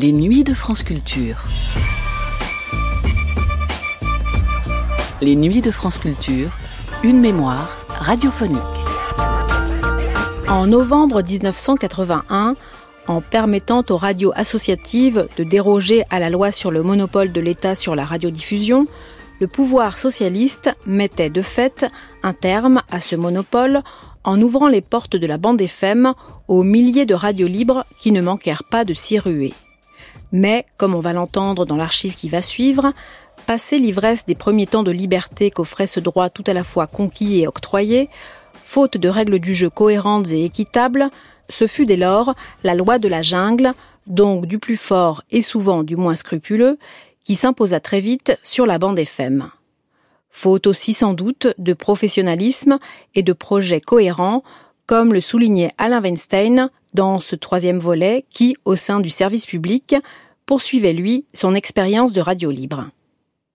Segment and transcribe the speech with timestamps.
[0.00, 1.42] Les nuits de France Culture.
[5.20, 6.50] Les nuits de France Culture,
[7.02, 8.60] une mémoire radiophonique.
[10.48, 12.54] En novembre 1981,
[13.08, 17.74] en permettant aux radios associatives de déroger à la loi sur le monopole de l'État
[17.74, 18.86] sur la radiodiffusion,
[19.40, 21.84] le pouvoir socialiste mettait de fait
[22.22, 23.82] un terme à ce monopole
[24.22, 26.12] en ouvrant les portes de la bande FM
[26.46, 29.52] aux milliers de radios libres qui ne manquèrent pas de s'y ruer.
[30.32, 32.92] Mais, comme on va l'entendre dans l'archive qui va suivre,
[33.46, 37.40] passé l'ivresse des premiers temps de liberté qu'offrait ce droit tout à la fois conquis
[37.40, 38.10] et octroyé,
[38.64, 41.08] faute de règles du jeu cohérentes et équitables,
[41.48, 43.72] ce fut dès lors la loi de la jungle,
[44.06, 46.78] donc du plus fort et souvent du moins scrupuleux,
[47.24, 49.50] qui s'imposa très vite sur la bande FM.
[50.30, 52.78] Faute aussi sans doute de professionnalisme
[53.14, 54.42] et de projets cohérents,
[54.88, 59.94] comme le soulignait Alain Weinstein dans ce troisième volet qui, au sein du service public,
[60.46, 62.88] poursuivait lui son expérience de radio libre.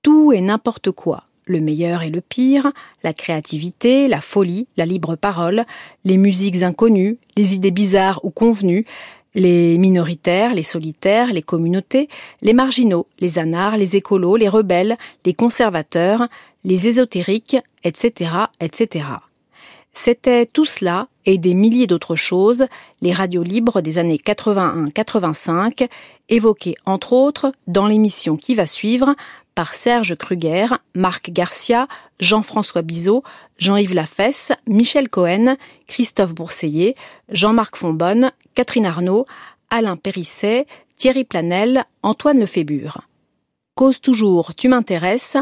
[0.03, 2.71] Tout et n'importe quoi, le meilleur et le pire,
[3.03, 5.63] la créativité, la folie, la libre parole,
[6.05, 8.85] les musiques inconnues, les idées bizarres ou convenues,
[9.33, 12.09] les minoritaires, les solitaires, les communautés,
[12.43, 16.27] les marginaux, les anards, les écolos, les rebelles, les conservateurs,
[16.63, 18.29] les ésotériques, etc.,
[18.59, 19.07] etc.
[19.93, 22.65] C'était tout cela et des milliers d'autres choses,
[23.01, 25.87] les radios libres des années 81-85,
[26.29, 29.15] évoquées entre autres dans l'émission qui va suivre
[29.53, 31.87] par Serge Kruger, Marc Garcia,
[32.19, 33.23] Jean-François Bizot,
[33.59, 36.95] Jean-Yves Lafesse, Michel Cohen, Christophe Bourseiller,
[37.29, 39.27] Jean-Marc Fonbonne, Catherine Arnaud,
[39.69, 40.65] Alain Périsset,
[40.97, 43.01] Thierry Planel, Antoine Lefébure.
[43.75, 45.37] Cause toujours, tu m'intéresses,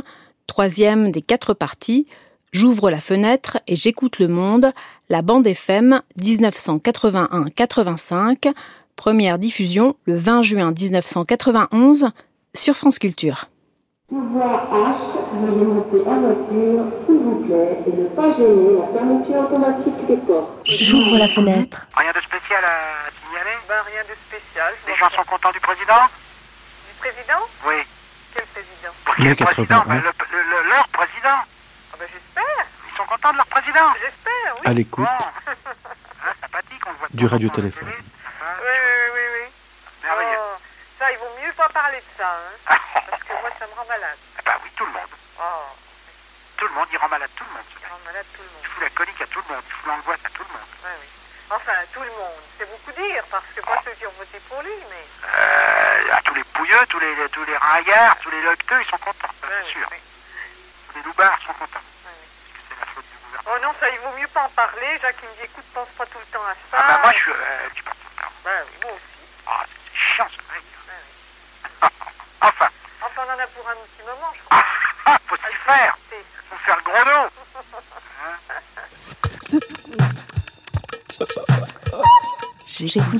[0.46, 2.06] troisième des quatre parties,
[2.52, 4.74] J'ouvre la fenêtre et j'écoute le monde,
[5.10, 8.52] la bande FM 1981-85,
[8.98, 12.10] première diffusion le 20 juin 1991
[12.54, 13.46] sur France Culture.
[14.10, 19.40] Pouvoir H, veuillez monter en voiture, s'il vous plaît, et ne pas gêner la fermeture
[19.48, 20.60] automatique des portes.
[20.66, 21.88] J'ouvre la fenêtre.
[21.96, 23.56] Rien de spécial à signaler?
[23.70, 24.74] Ben, rien de spécial.
[24.92, 26.04] Les gens sont contents du président?
[26.84, 27.40] Du président?
[27.64, 27.80] Oui.
[28.36, 28.92] Quel président?
[28.92, 29.80] Le président?
[29.80, 29.88] 81.
[29.88, 31.40] ben, le- le- le- Leur président
[31.94, 34.62] Ah ben j'espère, Ils sont contents de leur président j'espère, oui.
[34.66, 35.54] À l'écoute Bon.
[37.12, 37.90] De du radiotéléphone.
[37.90, 37.98] télé.
[38.42, 39.52] Hein, Oui, oui, oui, oui.
[40.04, 40.40] Merveilleux.
[40.40, 40.58] Oh,
[40.98, 42.56] ça, il vaut mieux pas parler de ça, hein.
[42.68, 42.78] Ah,
[43.10, 44.18] Parce que moi, ça me rend malade.
[44.46, 45.12] bah oui, tout le monde.
[45.40, 45.66] Oh,
[46.58, 47.66] Tout le monde, il rend malade tout le monde.
[47.68, 47.92] ce ça mec.
[47.92, 48.66] rend malade tout le Il monde.
[48.72, 50.70] fout la colique à tout le monde, il fout l'angoisse à tout le monde.
[50.86, 51.08] Ouais, oui.
[51.52, 52.42] Enfin, tout le monde.
[52.58, 55.04] C'est beaucoup dire, parce que pas ceux qui ont voté pour lui, mais...
[55.36, 58.98] Euh, à tous les pouilleux, tous les, tous les ringards, tous les loqueteux, ils sont
[59.04, 59.88] contents, ça, Ouais, c'est oui, sûr.
[59.92, 59.98] oui.
[60.88, 61.84] Tous les loupards sont contents.
[62.08, 62.28] Ouais, oui.
[62.40, 63.52] Parce que c'est la faute du gouvernement.
[63.52, 64.98] Oh non, ça, il vaut mieux pas en parler.
[65.02, 66.78] Jacques, il me dit, écoute, pense pas tout le temps à ça.
[66.78, 67.32] Ah bah moi, je suis...
[67.32, 68.32] Euh, tu parles tout le temps.
[68.46, 69.24] Ben oui, moi aussi.
[69.48, 70.64] Ah, c'est chiant, ce mec.
[70.88, 71.04] Ouais,
[71.84, 71.90] oui.
[72.42, 72.68] enfin,
[73.02, 74.64] Enfin, on en a pour un petit moment, je crois.
[75.06, 75.98] ah, ah, faut s'y faire.
[76.10, 77.30] C'est- Faut faire le gros dos.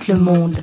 [0.08, 0.56] Le monde.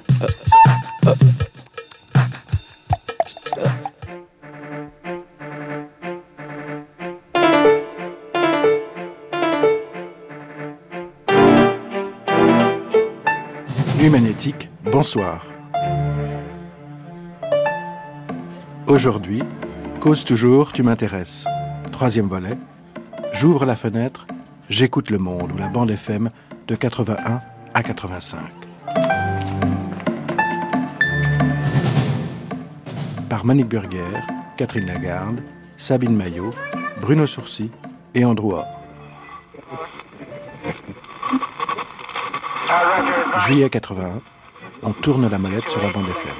[13.96, 15.46] Nuit magnétique, bonsoir.
[18.86, 19.42] Aujourd'hui,
[20.00, 21.44] cause toujours, tu m'intéresses.
[21.92, 22.58] Troisième volet,
[23.32, 24.26] j'ouvre la fenêtre,
[24.68, 26.30] j'écoute le monde ou la bande FM
[26.66, 27.40] de 81
[27.74, 28.67] à 85.
[33.38, 34.02] Par Monique Burger,
[34.56, 35.40] Catherine Lagarde,
[35.76, 36.52] Sabine Maillot,
[37.00, 37.70] Bruno Sourcy
[38.12, 38.66] et Andrew Orr.
[43.46, 44.20] Juillet 81,
[44.82, 46.34] on tourne la mallette sur la bande FM.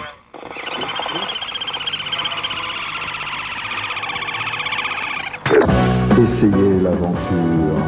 [6.21, 7.79] Essayez l'aventure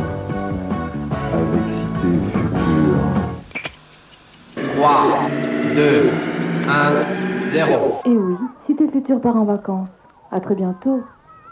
[1.33, 3.03] avec Cité Future.
[4.77, 5.29] 3,
[5.75, 6.11] 2,
[6.69, 6.93] 1,
[7.53, 8.03] 0.
[8.05, 8.37] Et Eh oui,
[9.11, 9.89] Cité Future part en vacances.
[10.31, 11.03] À très bientôt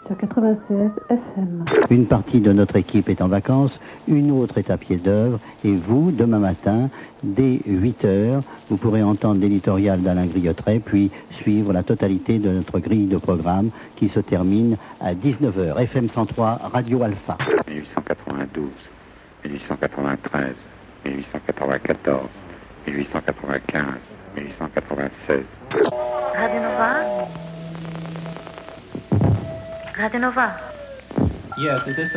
[0.07, 1.65] sur 96 FM.
[1.89, 5.75] Une partie de notre équipe est en vacances, une autre est à pied d'œuvre, et
[5.75, 6.89] vous, demain matin,
[7.21, 12.79] dès 8 heures, vous pourrez entendre l'éditorial d'Alain Griottret, puis suivre la totalité de notre
[12.79, 15.77] grille de programme qui se termine à 19h.
[15.81, 17.37] FM 103, Radio Alpha.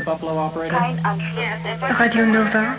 [0.02, 0.78] The Buffalo operator?
[1.98, 2.74] Radio Nova.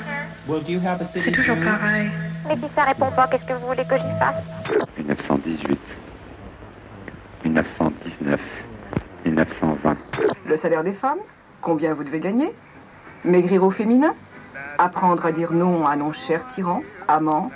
[1.06, 2.12] C'est toujours pareil.
[2.48, 4.44] Mais si ça répond pas, qu'est-ce que vous voulez que j'y fasse?
[4.98, 5.80] 1918,
[7.46, 8.40] 1919,
[9.26, 9.98] 1920.
[10.46, 11.20] Le salaire des femmes
[11.62, 12.54] Combien vous devez gagner?
[13.24, 14.14] Maigrir au féminin?
[14.78, 17.52] Apprendre à dire non à nos chers tyrans, amants,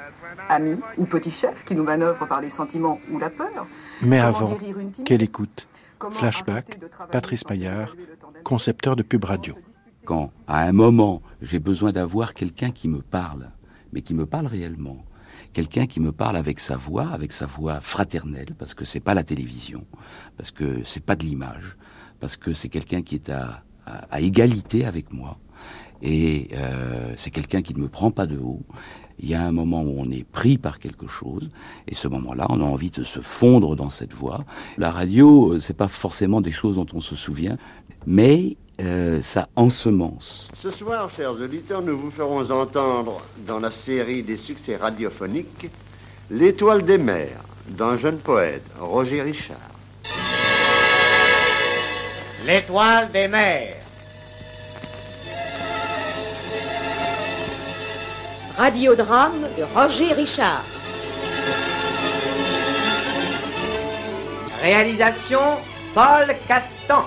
[0.48, 3.68] amis ou petits chefs qui nous manœuvrent par les sentiments ou la peur?
[4.02, 4.58] Mais avant,
[5.04, 5.68] quelle écoute?
[6.12, 6.80] Flashback,
[7.12, 7.96] Patrice Paillard,
[8.44, 9.56] concepteur de pub radio.
[10.06, 13.52] Quand, à un moment, j'ai besoin d'avoir quelqu'un qui me parle,
[13.92, 15.04] mais qui me parle réellement,
[15.54, 19.14] quelqu'un qui me parle avec sa voix, avec sa voix fraternelle, parce que c'est pas
[19.14, 19.86] la télévision,
[20.38, 21.78] parce que c'est pas de l'image,
[22.20, 25.38] parce que c'est quelqu'un qui est à, à, égalité avec moi,
[26.02, 28.62] et euh, c'est quelqu'un qui ne me prend pas de haut.
[29.20, 31.50] Il y a un moment où on est pris par quelque chose,
[31.88, 34.46] et ce moment-là, on a envie de se fondre dans cette voix.
[34.78, 37.58] La radio, euh, c'est pas forcément des choses dont on se souvient,
[38.06, 40.50] mais euh, ça ensemence.
[40.54, 45.70] Ce soir, chers auditeurs, nous vous ferons entendre dans la série des succès radiophoniques
[46.30, 49.58] L'étoile des mers d'un jeune poète, Roger Richard.
[52.46, 53.77] L'étoile des mers.
[58.58, 60.64] Radiodrame de Roger Richard.
[64.64, 65.60] Réalisation
[65.94, 67.06] Paul Castan.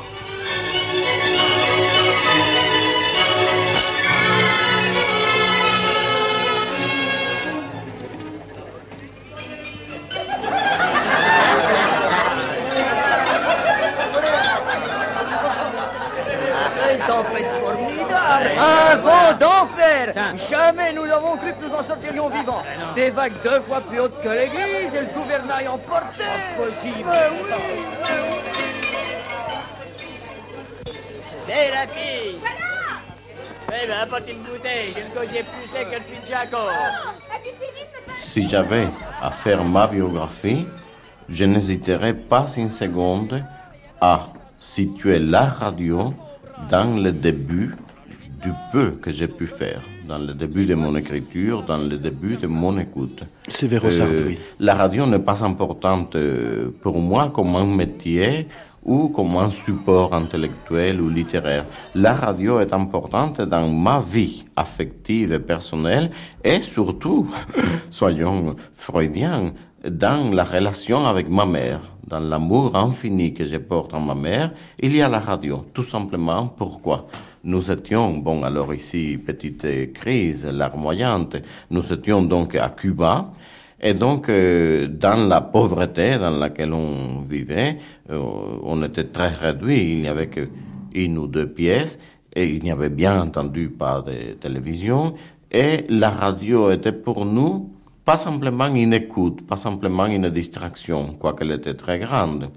[18.41, 20.15] Formidable, un vent d'enfer.
[20.51, 22.63] Jamais nous n'avons cru que nous en sortirions vivants.
[22.95, 26.25] Des vagues deux fois plus hautes que l'église et le gouvernail emporté.
[26.59, 27.11] Impossible.
[31.49, 32.37] Hé la fille
[33.69, 36.59] Eh ben, apporte une bouteille, j'ai le gosier plus sec que le Pidjaco.
[38.07, 38.89] Si j'avais
[39.21, 40.67] à faire ma biographie,
[41.29, 43.45] je n'hésiterais pas une seconde
[44.01, 44.29] à
[44.59, 46.15] situer la radio
[46.69, 47.75] dans le début
[48.43, 52.37] du peu que j'ai pu faire, dans le début de mon écriture, dans le début
[52.37, 53.23] de mon écoute.
[53.49, 58.47] C'est euh, La radio n'est pas importante euh, pour moi comme un métier
[58.83, 61.67] ou comme un support intellectuel ou littéraire.
[61.95, 66.11] La radio est importante dans ma vie affective et personnelle
[66.43, 67.29] et surtout,
[67.91, 69.53] soyons freudiens,
[69.89, 74.53] dans la relation avec ma mère, dans l'amour infini que je porte en ma mère,
[74.79, 75.65] il y a la radio.
[75.73, 77.07] Tout simplement pourquoi?
[77.45, 81.37] Nous étions, bon alors ici, petite crise larmoyante,
[81.71, 83.33] nous étions donc à Cuba,
[83.81, 87.79] et donc euh, dans la pauvreté dans laquelle on vivait,
[88.11, 88.21] euh,
[88.63, 91.99] on était très réduit, il n'y avait qu'une ou deux pièces,
[92.37, 95.15] et il n'y avait bien entendu pas de télévision,
[95.51, 97.71] et la radio était pour nous
[98.05, 102.51] pas simplement une écoute, pas simplement une distraction, quoiqu'elle était très grande.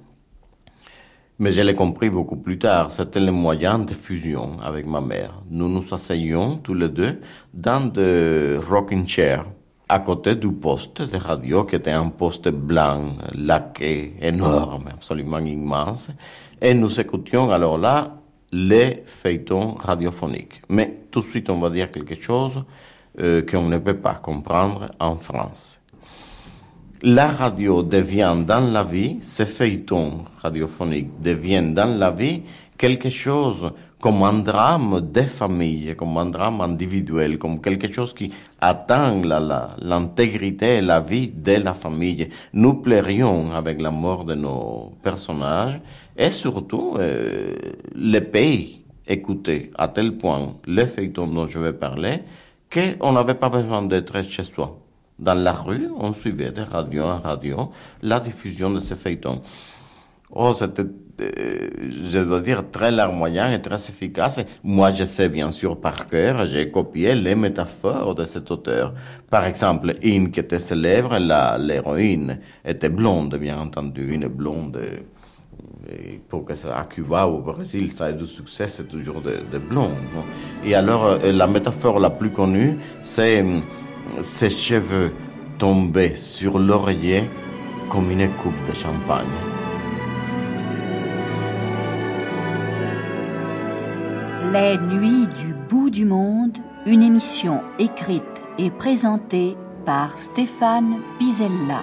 [1.39, 5.41] Mais je l'ai compris beaucoup plus tard, c'était le moyen de fusion avec ma mère.
[5.49, 7.19] Nous nous asseyions tous les deux
[7.53, 9.45] dans des rocking chairs,
[9.89, 16.09] à côté du poste de radio qui était un poste blanc, laqué, énorme, absolument immense,
[16.61, 18.19] et nous écoutions alors là
[18.51, 20.61] les feuilletons radiophoniques.
[20.69, 22.63] Mais tout de suite, on va dire quelque chose
[23.19, 25.80] euh, qu'on ne peut pas comprendre en France.
[27.01, 32.43] La radio devient dans la vie, ces feuilletons radiophoniques deviennent dans la vie
[32.77, 38.34] quelque chose comme un drame des familles, comme un drame individuel, comme quelque chose qui
[38.60, 39.22] atteint
[39.82, 42.27] l'intégrité et la vie de la famille.
[42.51, 45.79] Nous plairions avec la mort de nos personnages
[46.17, 47.53] et surtout euh,
[47.96, 52.24] les pays écoutés à tel point les feuilletons dont je vais parler
[52.74, 54.80] qu'on n'avait pas besoin d'être chez soi.
[55.20, 59.42] Dans la rue, on suivait de radio en radio la diffusion de ces feuilletons.
[60.32, 60.86] Oh, c'était,
[61.22, 61.70] euh,
[62.12, 64.39] je dois dire, très larmoyant et très efficace.
[64.63, 68.96] Moi, je sais bien sûr par cœur, j'ai copié les métaphores de cet auteur.
[69.30, 71.20] Par exemple, une qui était célèbre,
[71.60, 74.82] l'héroïne était blonde, bien entendu, une blonde
[76.29, 79.38] pour que ça, à Cuba ou au Brésil, ça ait du succès, c'est toujours de,
[79.51, 79.98] de blondes.
[80.63, 83.43] Et alors, euh, la métaphore la plus connue, c'est
[84.22, 85.12] ses euh, cheveux
[85.58, 87.24] tombés sur l'oreiller
[87.89, 89.25] comme une coupe de champagne.
[94.51, 99.55] Les Nuits du bout du monde, une émission écrite et présentée
[99.86, 101.82] par Stéphane Pisella.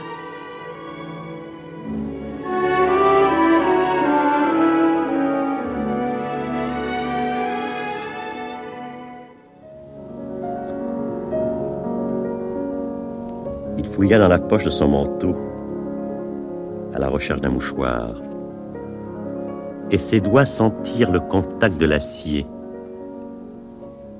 [13.87, 15.37] Fouilla dans la poche de son manteau
[16.95, 18.15] à la recherche d'un mouchoir.
[19.93, 22.47] et ses doigts sentirent le contact de l'acier.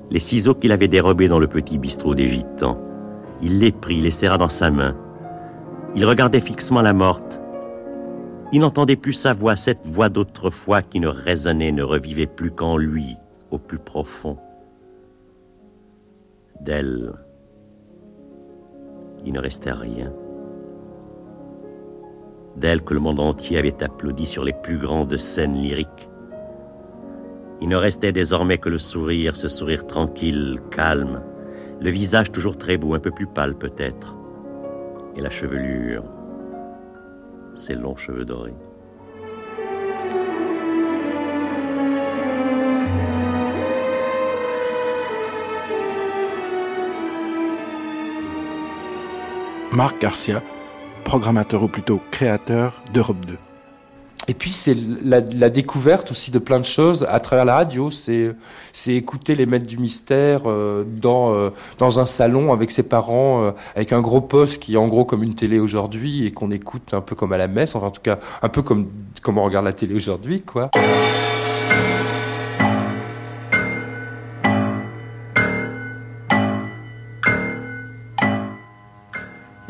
[0.09, 2.77] Les ciseaux qu'il avait dérobés dans le petit bistrot des gitans.
[3.41, 4.97] Il les prit, les serra dans sa main.
[5.95, 7.39] Il regardait fixement la morte.
[8.51, 12.75] Il n'entendait plus sa voix, cette voix d'autrefois qui ne résonnait, ne revivait plus qu'en
[12.75, 13.15] lui,
[13.49, 14.37] au plus profond.
[16.59, 17.13] D'elle,
[19.25, 20.11] il ne restait rien.
[22.55, 26.09] D'elle que le monde entier avait applaudi sur les plus grandes scènes lyriques.
[27.61, 31.21] Il ne restait désormais que le sourire, ce sourire tranquille, calme,
[31.79, 34.15] le visage toujours très beau, un peu plus pâle peut-être,
[35.15, 36.03] et la chevelure,
[37.55, 38.55] ses longs cheveux dorés.
[49.73, 50.41] Marc Garcia,
[51.05, 53.37] programmateur ou plutôt créateur d'Europe 2.
[54.27, 57.89] Et puis c'est la, découverte aussi de plein de choses à travers la radio.
[57.89, 58.35] C'est
[58.87, 61.49] écouter les maîtres du mystère euh, dans euh,
[61.79, 65.05] dans un salon avec ses parents, euh, avec un gros poste qui est en gros
[65.05, 68.01] comme une télé aujourd'hui et qu'on écoute un peu comme à la messe, en tout
[68.01, 68.87] cas un peu comme
[69.23, 70.69] comme on regarde la télé aujourd'hui, quoi.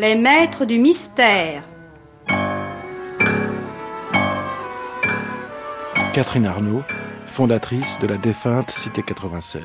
[0.01, 1.61] Les maîtres du mystère.
[6.11, 6.81] Catherine Arnaud,
[7.27, 9.61] fondatrice de la défunte Cité 96.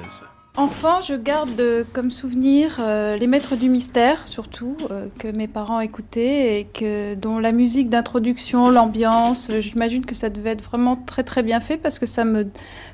[0.56, 5.80] Enfant, je garde comme souvenir euh, les maîtres du mystère, surtout, euh, que mes parents
[5.80, 10.96] écoutaient et que, dont la musique d'introduction, l'ambiance, euh, j'imagine que ça devait être vraiment
[10.96, 12.46] très très bien fait parce que ça me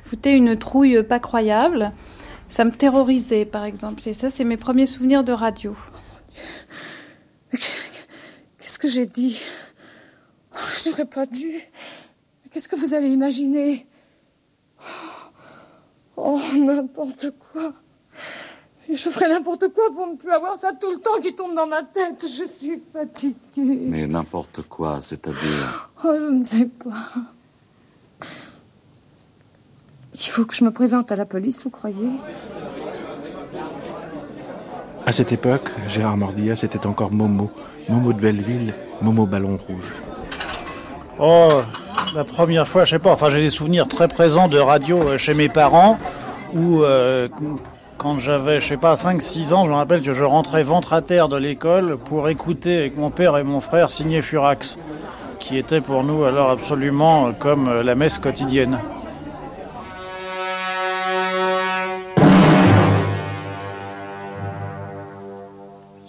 [0.04, 1.90] foutait une trouille pas croyable.
[2.46, 4.06] Ça me terrorisait, par exemple.
[4.06, 5.74] Et ça, c'est mes premiers souvenirs de radio.
[7.52, 9.40] Qu'est-ce que j'ai dit?
[10.54, 11.50] Oh, Je n'aurais pas dû.
[12.50, 13.86] Qu'est-ce que vous allez imaginer?
[16.16, 17.72] Oh, n'importe quoi.
[18.90, 21.66] Je ferai n'importe quoi pour ne plus avoir ça tout le temps qui tombe dans
[21.66, 22.26] ma tête.
[22.28, 23.40] Je suis fatiguée.
[23.86, 25.90] Mais n'importe quoi, c'est-à-dire?
[26.04, 27.06] Oh, je ne sais pas.
[30.14, 32.10] Il faut que je me présente à la police, vous croyez?
[35.12, 37.50] À cette époque, Gérard Mordillas était encore Momo.
[37.90, 39.92] Momo de Belleville, Momo Ballon Rouge.
[41.18, 41.50] Oh,
[42.14, 45.34] la première fois, je sais pas, enfin j'ai des souvenirs très présents de radio chez
[45.34, 45.98] mes parents
[46.54, 47.28] où euh,
[47.98, 51.02] quand j'avais, je sais pas, 5-6 ans, je me rappelle que je rentrais ventre à
[51.02, 54.78] terre de l'école pour écouter avec mon père et mon frère signer Furax,
[55.40, 58.78] qui était pour nous alors absolument comme la messe quotidienne.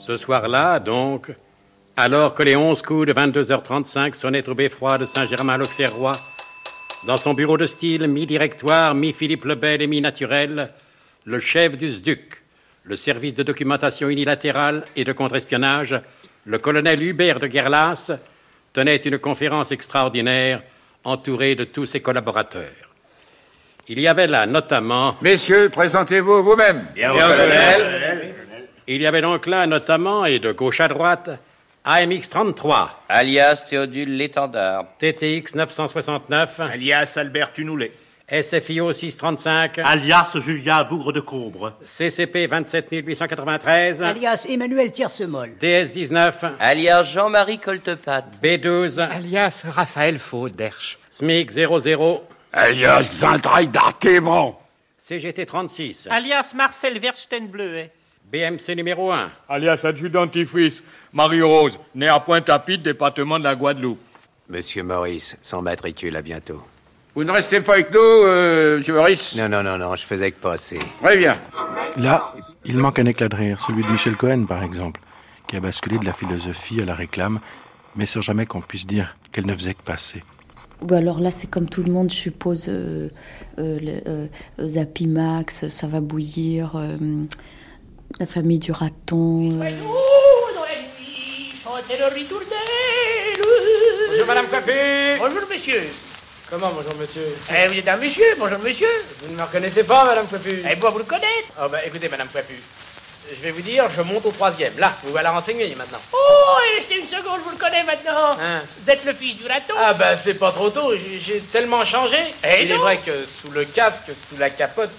[0.05, 1.31] Ce soir-là, donc,
[1.95, 6.17] alors que les onze coups de 22h35 sonnaient au beffroi de Saint-Germain-l'Auxerrois,
[7.07, 10.71] dans son bureau de style mi-directoire, mi-Philippe Lebel et mi-naturel,
[11.23, 12.43] le chef du SDUC,
[12.83, 16.01] le service de documentation unilatérale et de contre-espionnage,
[16.43, 18.11] le colonel Hubert de Guerlas,
[18.73, 20.63] tenait une conférence extraordinaire
[21.05, 22.91] entouré de tous ses collaborateurs.
[23.87, 25.15] Il y avait là notamment.
[25.21, 26.87] Messieurs, présentez-vous vous-même.
[26.93, 28.12] Bien, colonel.
[28.87, 31.29] Il y avait donc là notamment, et de gauche à droite,
[31.85, 33.03] AMX 33.
[33.09, 34.85] Alias Théodule L'étendard.
[34.99, 36.59] TTX 969.
[36.61, 37.91] Alias Albert Tunoulet.
[38.29, 39.79] SFIO 635.
[39.79, 41.73] Alias Julien Bougre de Combre.
[41.85, 44.01] CCP 27893.
[44.01, 45.51] Alias Emmanuel Tiersemol.
[45.59, 46.45] DS 19.
[46.59, 48.23] Alias Jean-Marie Coltepat.
[48.41, 48.99] B12.
[48.99, 50.97] Alias Raphaël Fauderche.
[51.09, 52.23] SMIC 00.
[52.53, 54.55] Alias Xantraille d'Artémon.
[54.97, 56.07] CGT 36.
[56.09, 57.91] Alias Marcel Verstenbleuet.
[58.33, 59.29] BMC numéro 1.
[59.47, 60.81] Alias adjudant Tifris.
[61.13, 63.99] Marie-Rose, née à Pointe-à-Pitre, département de la Guadeloupe.
[64.49, 66.63] Monsieur Maurice, sans matricule, à bientôt.
[67.13, 69.35] Vous ne restez pas avec nous, euh, monsieur Maurice?
[69.37, 70.79] Non, non, non, non, je faisais que passer.
[71.03, 71.37] Très bien.
[71.97, 72.33] Là,
[72.65, 74.99] il manque un éclat de rire, celui de Michel Cohen, par exemple,
[75.47, 77.39] qui a basculé de la philosophie à la réclame,
[77.95, 80.23] mais sans jamais qu'on puisse dire qu'elle ne faisait que passer.
[80.81, 83.09] Ou alors là, c'est comme tout le monde, je suppose, euh,
[83.59, 84.27] euh, le, euh,
[84.67, 86.97] Zapimax, ça va bouillir, euh,
[88.19, 89.59] la famille du raton.
[89.61, 89.71] euh.
[91.89, 92.47] C'est le ritournelle.
[94.09, 95.17] Bonjour, Madame Coiffure.
[95.19, 95.83] Bonjour, monsieur.
[96.49, 97.35] Comment, bonjour, monsieur?
[97.49, 98.25] Eh, vous êtes un monsieur.
[98.37, 98.87] Bonjour, monsieur.
[99.21, 101.45] Vous ne me reconnaissez pas, Madame Coiffure Eh, moi, vous le connaissez?
[101.59, 102.55] Oh, bah, écoutez, Madame Coiffure.
[103.29, 104.73] Je vais vous dire, je monte au troisième.
[104.77, 105.97] Là, vous voilà renseigner maintenant.
[106.13, 106.17] Oh,
[106.77, 108.37] restez une seconde, je vous le connais maintenant.
[108.39, 108.61] Hein?
[108.85, 109.73] Vous êtes le fils du raton.
[109.77, 110.91] Ah, bah, c'est pas trop tôt.
[111.25, 112.17] J'ai tellement changé.
[112.43, 114.91] Eh Il est vrai que sous le casque, sous la capote,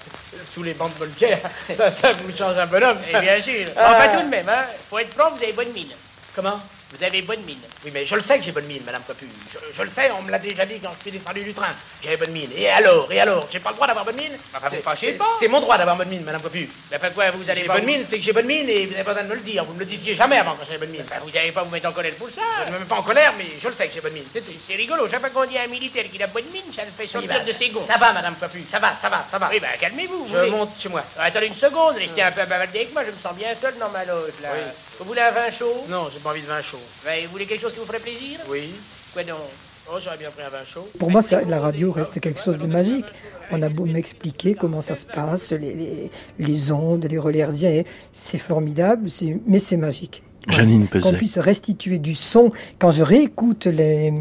[0.53, 1.41] sous les bandes Voltaire,
[1.77, 2.99] ça, ça vous change un bonhomme.
[3.09, 3.67] Eh bien sûr.
[3.77, 3.93] Ah.
[3.97, 4.65] Enfin, tout de même, hein.
[4.89, 5.93] Faut être propre, vous avez bonne mine.
[6.35, 6.61] Comment?
[6.93, 7.61] Vous avez bonne mine.
[7.85, 9.27] Oui, mais je le sais que j'ai bonne mine, Madame Copu.
[9.53, 11.75] Je, je le sais, on me l'a déjà dit quand je suis descendu du train.
[12.03, 12.51] J'avais bonne mine.
[12.57, 14.39] Et alors Et alors J'ai pas le droit d'avoir bonne mine?
[14.55, 15.25] Enfin, vous fâchez pas.
[15.41, 16.69] C'est mon droit d'avoir bonne mine, Madame Copu.
[16.91, 18.87] Mais pourquoi vous allez J'ai pas bonne vous- mine, c'est que j'ai bonne mine et
[18.87, 19.65] vous n'avez pas besoin de me le dire.
[19.65, 21.05] Vous me le disiez jamais avant quand j'avais bonne mine.
[21.11, 22.43] Ben, vous n'allez pas vous mettre en colère pour ça.
[22.65, 24.29] Je ne me mets pas en colère, mais je le sais que j'ai bonne mine.
[24.33, 26.93] C'est rigolo, chaque fois qu'on dit à un militaire qu'il a bonne mine, ça le
[26.93, 27.87] fait Oui, sortir bah, de ses gonds.
[27.91, 29.49] Ça va, Madame Copu, ça va, ça va, ça va.
[29.51, 30.29] Oui, ben calmez-vous.
[30.29, 31.03] Je vous monte chez moi.
[31.17, 33.77] Ah, Attendez une seconde, restez un peu à avec moi, je me sens bien seul
[33.79, 34.51] dans ma loge là.
[34.55, 34.61] Oui.
[34.99, 35.85] Vous voulez un vin chaud?
[35.89, 36.84] Non, j'ai pas envie de vin chaud.
[37.05, 38.41] Ben, Vous voulez quelque chose qui vous ferait plaisir?
[38.51, 38.71] Oui.
[39.13, 39.37] Quoi donc?
[39.91, 40.89] Oh, j'aurais bien pris un vin chaud.
[40.99, 43.05] Pour moi, ça- la radio reste quelque chose de magique.
[43.51, 47.83] On a beau m'expliquer comment ça se passe, les, les, les ondes, les relais hertziens,
[48.11, 50.23] c'est formidable, c'est- mais c'est magique.
[50.49, 52.51] Janine Qu'on puisse restituer du son.
[52.79, 54.13] Quand je réécoute les,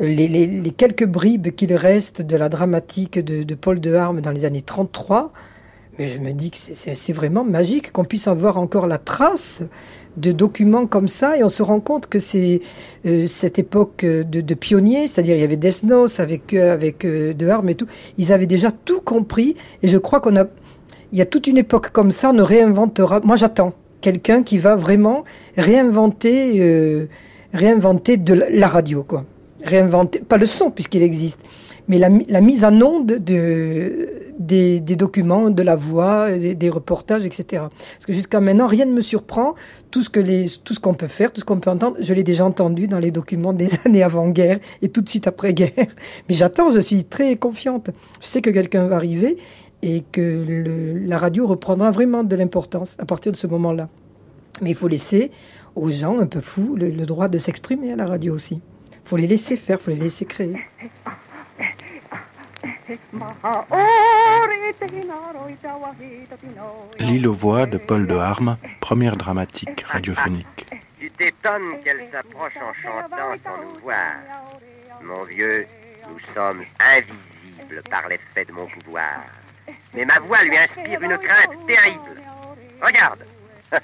[0.00, 4.20] les, les- les quelques bribes qu'il reste de la dramatique de, de Paul de Harme
[4.20, 5.32] dans les années 33,
[5.98, 9.62] mais je me dis que c'est- vraiment magique qu'on puisse avoir encore la trace
[10.16, 12.60] de documents comme ça et on se rend compte que c'est
[13.06, 17.04] euh, cette époque euh, de, de pionniers, c'est-à-dire il y avait Desnos avec euh, avec
[17.04, 17.86] euh, De Harme et tout,
[18.18, 20.44] ils avaient déjà tout compris et je crois qu'on a
[21.14, 23.20] il y a toute une époque comme ça, on ne réinventera.
[23.22, 25.22] Moi, j'attends quelqu'un qui va vraiment
[25.56, 27.06] réinventer, euh,
[27.52, 29.24] réinventer de la, la radio, quoi.
[29.62, 31.38] Réinventer, pas le son puisqu'il existe,
[31.88, 36.54] mais la, mi- la mise en onde de, des, des documents, de la voix, des,
[36.54, 37.62] des reportages, etc.
[37.68, 39.54] Parce que jusqu'à maintenant, rien ne me surprend.
[39.90, 42.14] Tout ce que les, tout ce qu'on peut faire, tout ce qu'on peut entendre, je
[42.14, 45.72] l'ai déjà entendu dans les documents des années avant-guerre et tout de suite après-guerre.
[46.28, 47.90] Mais j'attends, je suis très confiante.
[48.20, 49.36] Je sais que quelqu'un va arriver
[49.82, 53.88] et que le- la radio reprendra vraiment de l'importance à partir de ce moment-là.
[54.62, 55.30] Mais il faut laisser
[55.76, 58.60] aux gens un peu fous le, le droit de s'exprimer à la radio aussi.
[58.92, 60.54] Il faut les laisser faire, il faut les laisser créer.
[66.98, 70.66] L'île aux voix de Paul de Harme, première dramatique radiophonique.
[70.98, 74.14] Tu t'étonnes qu'elle s'approche en chantant sans nous voir.
[75.02, 75.66] Mon vieux,
[76.08, 79.24] nous sommes invisibles par l'effet de mon pouvoir.
[79.92, 82.22] Mais ma voix lui inspire une crainte terrible.
[82.80, 83.24] Regarde.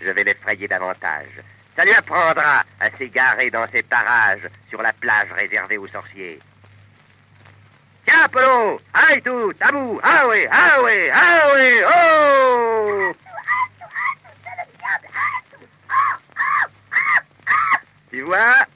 [0.00, 1.40] Je vais l'effrayer davantage.
[1.76, 6.40] Ça lui apprendra à s'égarer dans ces parages sur la plage réservée aux sorciers.
[8.06, 13.12] Tiens, Polo Aïe tout À bout Ah oui Ah oui Ah oui Oh
[18.10, 18.66] Tu vois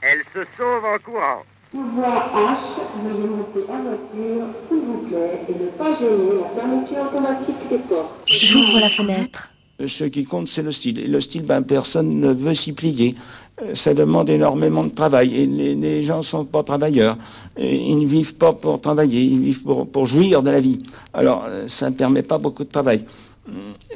[0.00, 1.42] Elle se sauve en courant.
[1.70, 7.02] Pouvoir H, veuillez monter en voiture, s'il vous plaît, et ne pas gêner la fermeture
[7.02, 8.22] automatique des portes.
[8.26, 9.50] J'ouvre la fenêtre.
[9.86, 10.98] Ce qui compte, c'est le style.
[11.00, 13.14] Et le style, ben, personne ne veut s'y plier.
[13.62, 15.34] Euh, Ça demande énormément de travail.
[15.34, 17.16] Et les, gens sont pas travailleurs.
[17.58, 19.22] Ils ne vivent pas pour travailler.
[19.22, 20.82] Ils vivent pour, pour jouir de la vie.
[21.12, 23.04] Alors, euh, ça ne permet pas beaucoup de travail.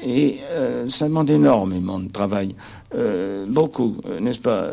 [0.04, 2.54] Et euh, ça demande énormément de travail.
[2.94, 4.68] Euh, beaucoup, euh, n'est-ce pas?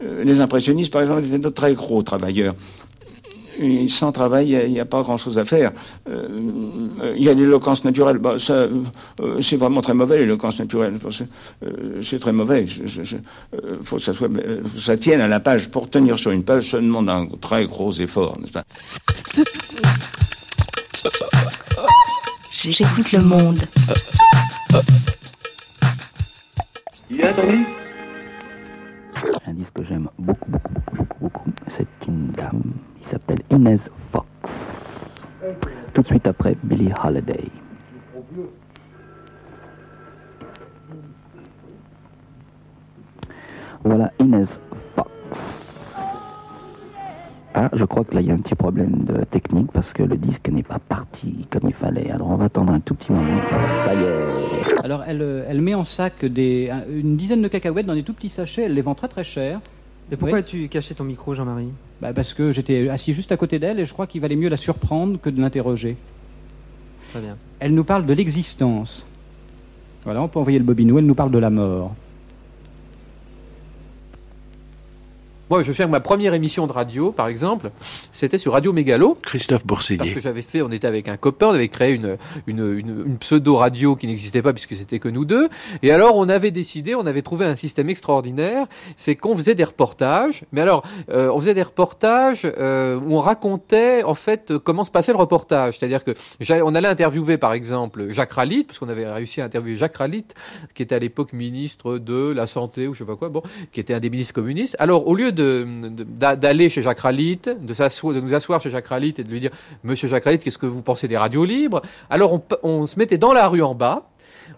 [0.00, 2.54] Les impressionnistes, par exemple, étaient de très gros travailleurs.
[3.60, 5.72] Et sans travail, il n'y a, pas grand-chose à faire.
[6.08, 6.28] Euh,
[7.16, 8.18] Il y a l'éloquence naturelle.
[8.18, 10.98] Bah, ça, euh, c'est vraiment très mauvais, l'éloquence naturelle.
[11.64, 12.64] euh, c'est très mauvais.
[12.64, 13.04] Il
[13.82, 15.70] faut que ça, soit, euh, faut que ça tienne à la page.
[15.70, 18.64] Pour tenir sur une page, ça demande un très gros effort, n'est-ce pas?
[22.52, 23.58] J'écoute le monde.
[27.10, 27.66] Il a entendu
[29.46, 31.50] Un disque que j'aime beaucoup, beaucoup, beaucoup, beaucoup, beaucoup.
[31.76, 32.62] C'est une dame.
[33.10, 35.24] S'appelle Inez Fox.
[35.94, 37.48] Tout de suite après Billie Holiday.
[43.82, 44.44] Voilà Inez
[44.94, 45.10] Fox.
[47.54, 50.02] Ah, je crois que là il y a un petit problème de technique parce que
[50.02, 52.10] le disque n'est pas parti comme il fallait.
[52.10, 53.40] Alors on va attendre un tout petit moment.
[54.84, 58.28] Alors elle, euh, elle met en sac une dizaine de cacahuètes dans des tout petits
[58.28, 59.60] sachets, elle les vend très très cher.
[60.10, 60.44] Et pourquoi Oui.
[60.44, 61.68] tu cachais ton micro, Jean-Marie?
[62.00, 64.48] Bah, Parce que j'étais assis juste à côté d'elle et je crois qu'il valait mieux
[64.48, 65.96] la surprendre que de l'interroger.
[67.10, 67.36] Très bien.
[67.60, 69.06] Elle nous parle de l'existence.
[70.04, 71.94] Voilà, on peut envoyer le bobinou, elle nous parle de la mort.
[75.50, 77.70] Moi, je souviens que ma première émission de radio, par exemple,
[78.12, 79.16] c'était sur Radio Mégalo.
[79.22, 79.64] Christophe
[79.96, 83.04] Parce que j'avais fait, on était avec un copain, on avait créé une, une, une,
[83.06, 85.48] une pseudo-radio qui n'existait pas puisque c'était que nous deux.
[85.82, 89.64] Et alors, on avait décidé, on avait trouvé un système extraordinaire, c'est qu'on faisait des
[89.64, 90.44] reportages.
[90.52, 94.90] Mais alors, euh, on faisait des reportages euh, où on racontait, en fait, comment se
[94.90, 95.78] passait le reportage.
[95.78, 96.12] C'est-à-dire que
[96.62, 100.26] on allait interviewer, par exemple, Jacques Ralit, parce qu'on avait réussi à interviewer Jacques Ralit,
[100.74, 103.80] qui était à l'époque ministre de la Santé ou je sais pas quoi, bon, qui
[103.80, 104.76] était un des ministres communistes.
[104.78, 109.24] Alors, au lieu de d'aller chez Jacques Ralit, de, nous asseoir chez Jacques Ralit et
[109.24, 109.50] de lui dire
[109.84, 111.82] Monsieur Jacques Ralit, qu'est-ce que vous pensez des radios libres?
[112.10, 114.08] Alors on se mettait dans la rue en bas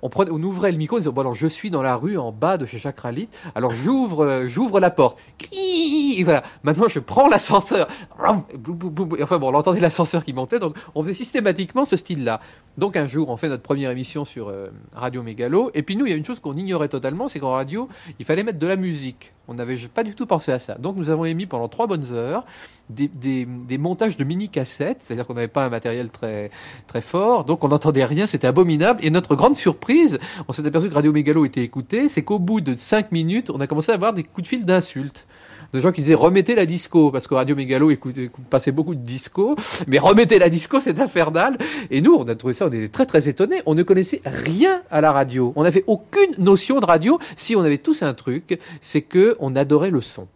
[0.02, 2.18] on, prenait, on ouvrait le micro, on disait bon alors je suis dans la rue
[2.18, 5.18] en bas de chez Chakralit, alors j'ouvre, euh, j'ouvre la porte.
[5.52, 6.42] Et voilà.
[6.62, 7.88] Maintenant je prends l'ascenseur.
[8.18, 12.40] Enfin bon, on entendait l'ascenseur qui montait, donc on faisait systématiquement ce style-là.
[12.78, 16.06] Donc un jour, on fait notre première émission sur euh, Radio Mégalo, et puis nous,
[16.06, 18.66] il y a une chose qu'on ignorait totalement, c'est qu'en radio, il fallait mettre de
[18.66, 19.32] la musique.
[19.48, 20.76] On n'avait pas du tout pensé à ça.
[20.76, 22.44] Donc nous avons émis pendant trois bonnes heures
[22.90, 26.50] des, montages de mini-cassettes, c'est-à-dire qu'on n'avait pas un matériel très,
[26.86, 29.04] très fort, donc on n'entendait rien, c'était abominable.
[29.04, 30.18] Et notre grande surprise,
[30.48, 33.60] on s'est aperçu que Radio Mégalo était écouté, c'est qu'au bout de cinq minutes, on
[33.60, 35.26] a commencé à avoir des coups de fil d'insultes.
[35.72, 39.04] De gens qui disaient remettez la disco parce que Radio Mégalo écoutait, passait beaucoup de
[39.04, 39.54] disco
[39.86, 41.58] mais remettez la disco c'est infernal.
[41.92, 43.62] Et nous on a trouvé ça on était très très étonnés.
[43.66, 45.52] On ne connaissait rien à la radio.
[45.54, 47.20] On n'avait aucune notion de radio.
[47.36, 50.26] Si on avait tous un truc c'est que on adorait le son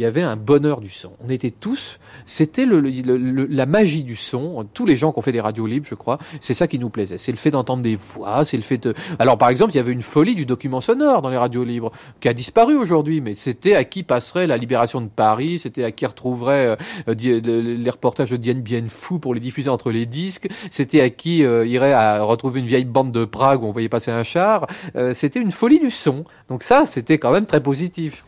[0.00, 1.10] il y avait un bonheur du son.
[1.22, 4.66] On était tous, c'était le, le- le- la magie du son.
[4.72, 6.88] Tous les gens qui ont fait des radios libres, je crois, c'est ça qui nous
[6.88, 7.18] plaisait.
[7.18, 8.94] C'est le fait d'entendre des voix, c'est le fait de.
[9.18, 11.92] Alors par exemple, il y avait une folie du document sonore dans les radios libres
[12.20, 15.90] qui a disparu aujourd'hui, mais c'était à qui passerait la libération de Paris, c'était à
[15.92, 20.48] qui retrouverait euh, les reportages de Diane Bien Fou pour les diffuser entre les disques,
[20.70, 23.90] c'était à qui euh, irait à retrouver une vieille bande de Prague où on voyait
[23.90, 24.66] passer un char.
[24.96, 26.24] Euh, c'était une folie du son.
[26.48, 28.24] Donc ça, c'était quand même très positif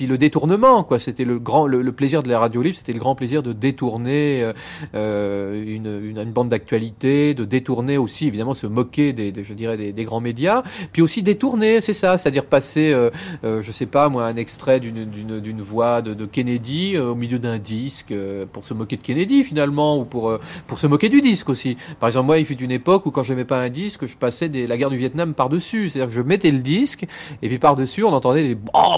[0.00, 0.98] puis le détournement, quoi.
[0.98, 3.52] C'était le grand, le, le plaisir de la radio libre, c'était le grand plaisir de
[3.52, 4.54] détourner euh,
[4.94, 9.52] euh, une, une, une bande d'actualité, de détourner aussi, évidemment, se moquer des, des- je
[9.52, 10.62] dirais, des, des grands médias,
[10.94, 13.10] puis aussi détourner, c'est ça, c'est-à-dire passer, euh,
[13.44, 17.38] euh, je sais pas, moi, un extrait d'une voix de, de Kennedy euh, au milieu
[17.38, 21.20] d'un disque euh, pour se moquer de Kennedy finalement, ou pour pour se moquer du
[21.20, 21.76] disque aussi.
[21.98, 24.48] Par exemple, moi, il fut une époque où quand j'aimais pas un disque, je passais
[24.48, 27.04] des, la guerre du Vietnam par dessus, c'est-à-dire que je mettais le disque
[27.42, 28.96] et puis par dessus, on entendait des oh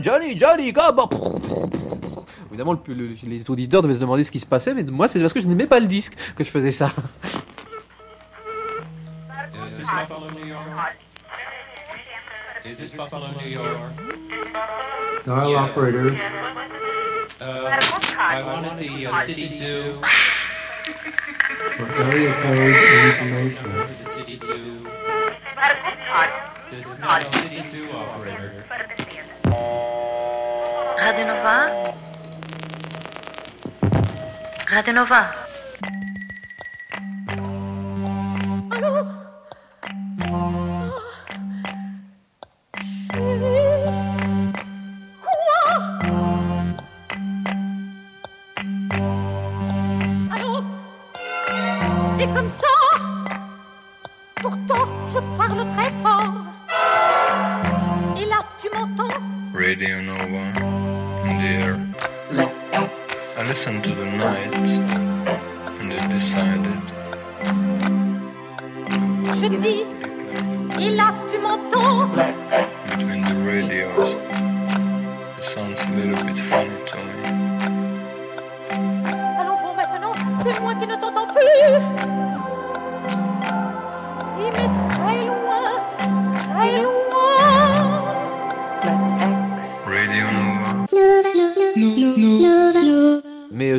[0.00, 1.08] Johnny, Johnny, come on.
[2.50, 5.20] Évidemment, le- le- les auditeurs devaient se demander ce qui se passait, mais moi, c'est
[5.20, 6.92] parce que je n'aimais pas le disque que je faisais ça.
[9.68, 10.66] Is this Buffalo, New York?
[12.64, 13.68] Is this Buffalo, New York?
[15.24, 15.58] Dial Yes.
[15.70, 16.14] operator.
[17.40, 17.78] Uh,
[18.18, 20.00] I wanted the uh, city zoo.
[21.78, 23.70] For area code and information.
[24.04, 24.86] The city zoo.
[26.70, 28.64] This no, city zoo operator.
[31.04, 31.92] Radio Nova?
[34.70, 35.42] Radio Nova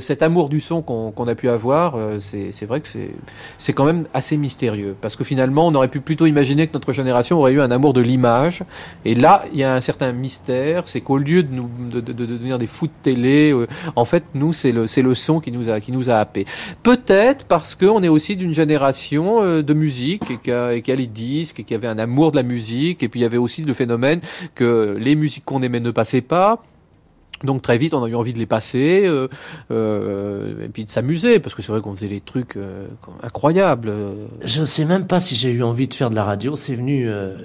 [0.04, 2.88] cet amour du son qu'on a pu avoir, euh, c'est vrai que
[3.58, 4.96] c'est quand même assez mystérieux.
[5.02, 7.94] Parce que finalement, on aurait pu plutôt imaginer que notre génération aurait eu un amour
[7.94, 8.63] de l'image.
[9.06, 12.88] Et là, il y a un certain mystère, c'est qu'au lieu de devenir des fous
[12.88, 16.16] de télé, euh, en fait, nous, c'est le son qui nous a qui nous a
[16.16, 16.46] happé.
[16.84, 20.92] Peut-être parce qu'on est aussi d'une génération euh, de musique et qui a, et qui
[20.92, 23.04] a les disques et qui avait un amour de la musique.
[23.04, 24.22] Et puis il y avait aussi le phénomène
[24.56, 26.63] que les musiques qu'on aimait ne passaient pas.
[27.44, 29.28] Donc très vite, on a eu envie de les passer euh,
[29.72, 32.88] euh, et puis de s'amuser parce que c'est vrai qu'on faisait des trucs euh,
[33.22, 33.90] incroyables.
[33.90, 34.14] euh.
[34.44, 36.56] Je ne sais même pas si j'ai eu envie de faire de la radio.
[36.56, 37.36] C'est venu, euh,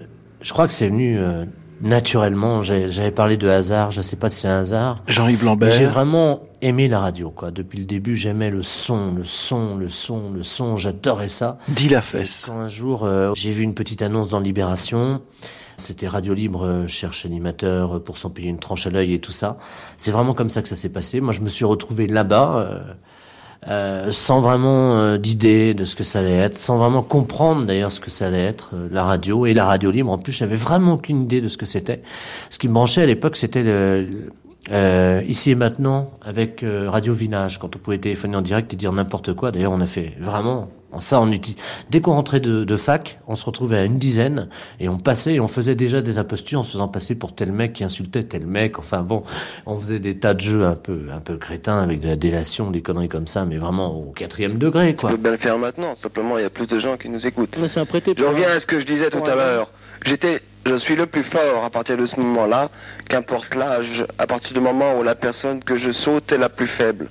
[0.40, 1.44] je crois que c'est venu euh,
[1.80, 2.62] naturellement.
[2.62, 3.90] J'avais parlé de hasard.
[3.90, 5.02] Je ne sais pas si c'est un hasard.
[5.06, 5.70] Jean-Yves Lambert.
[5.70, 7.50] J'ai vraiment aimé la radio, quoi.
[7.50, 10.76] Depuis le début, j'aimais le son, le son, le son, le son.
[10.76, 11.58] J'adorais ça.
[11.68, 12.44] Dis la fesse.
[12.46, 15.20] Quand un jour, euh, j'ai vu une petite annonce dans Libération.
[15.80, 19.20] C'était Radio Libre, euh, cherche animateur euh, pour s'en payer une tranche à l'œil et
[19.20, 19.58] tout ça.
[19.96, 21.20] C'est vraiment comme ça que ça s'est passé.
[21.20, 22.82] Moi, je me suis retrouvé là-bas,
[23.68, 28.00] euh, sans vraiment d'idée de ce que ça allait être, sans vraiment comprendre d'ailleurs ce
[28.00, 30.10] que ça allait être, la radio et la radio libre.
[30.10, 32.02] En plus, j'avais vraiment aucune idée de ce que c'était.
[32.50, 34.06] Ce qui me branchait à l'époque, c'était
[35.26, 39.34] ici et maintenant avec Radio Vinage, quand on pouvait téléphoner en direct et dire n'importe
[39.34, 39.52] quoi.
[39.52, 41.60] D'ailleurs, on a fait vraiment En ça, on utilise.
[41.90, 44.48] Dès qu'on rentrait de, de fac, on se retrouvait à une dizaine
[44.80, 47.52] et on passait et on faisait déjà des impostures en se faisant passer pour tel
[47.52, 48.78] mec qui insultait tel mec.
[48.78, 49.22] Enfin bon,
[49.66, 52.70] on faisait des tas de jeux un peu, un peu crétins avec de la délation,
[52.70, 55.10] des conneries comme ça, mais vraiment au quatrième degré, quoi.
[55.10, 55.94] On peut bien le faire maintenant.
[55.96, 57.56] Simplement, il y a plus de gens qui nous écoutent.
[57.58, 58.14] Mais c'est un prêté.
[58.16, 59.70] Je reviens à ce que je disais tout à l'heure.
[60.06, 62.70] J'étais, je suis le plus fort à partir de ce moment-là,
[63.08, 66.66] qu'importe l'âge, à partir du moment où la personne que je saute est la plus
[66.68, 67.08] faible.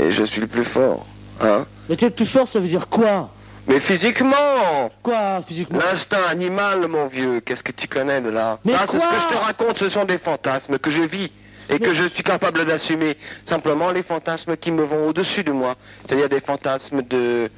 [0.00, 1.06] Et je suis le plus fort,
[1.40, 3.30] hein Mais tu es plus fort, ça veut dire quoi
[3.66, 8.72] Mais physiquement Quoi, physiquement L'instinct animal, mon vieux, qu'est-ce que tu connais de là Mais
[8.72, 11.30] c'est ce que je te raconte, ce sont des fantasmes que je vis
[11.68, 13.16] et que je suis capable d'assumer.
[13.44, 15.76] Simplement les fantasmes qui me vont au-dessus de moi.
[16.04, 17.50] C'est-à-dire des fantasmes de...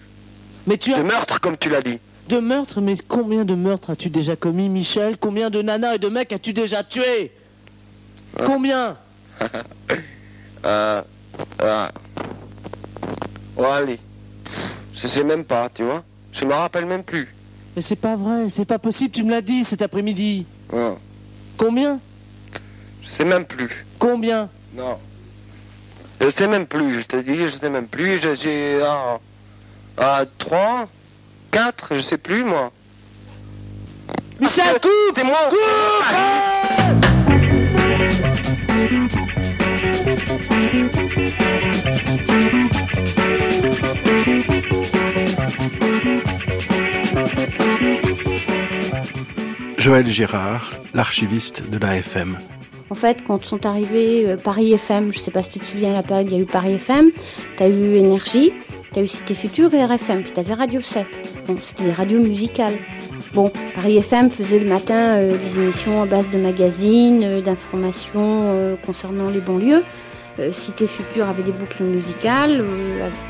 [0.66, 0.98] Mais tu as...
[0.98, 1.98] de meurtre, comme tu l'as dit.
[2.28, 5.16] De meurtres Mais combien de meurtres as-tu déjà commis, Michel?
[5.18, 7.32] Combien de nanas et de mecs as-tu déjà tué
[8.44, 8.96] Combien?
[9.42, 9.48] Euh,
[11.62, 11.88] euh,
[13.56, 13.98] oh, allez.
[14.94, 16.02] Je sais même pas, tu vois.
[16.32, 17.34] Je me rappelle même plus.
[17.76, 20.46] Mais c'est pas vrai, c'est pas possible, tu me l'as dit cet après-midi.
[21.56, 22.00] Combien?
[23.02, 23.84] Je sais même plus.
[23.98, 24.48] Combien?
[24.74, 24.98] Non.
[26.20, 28.20] Je sais même plus, je te dis, je sais même plus.
[28.20, 29.18] J'ai ah,
[29.96, 30.88] ah, trois,
[31.50, 32.72] quatre, je sais plus moi.
[34.40, 35.48] Michel, coupe C'est moi
[49.78, 52.36] Joël Girard, l'archiviste de la FM.
[52.90, 55.92] En fait, quand sont arrivés euh, Paris FM, je sais pas si tu te souviens,
[55.92, 57.10] la période, il y a eu Paris FM,
[57.56, 58.52] t'as eu Énergie,
[58.92, 61.06] t'as eu Cité Future et RFM, puis t'avais Radio 7.
[61.46, 62.74] Bon, c'était des radios musicales.
[63.34, 68.76] Bon, Paris FM faisait le matin euh, des émissions à base de magazines, euh, d'informations
[68.84, 69.84] concernant les banlieues.
[70.52, 72.64] Cité Future avait des boucles musicales,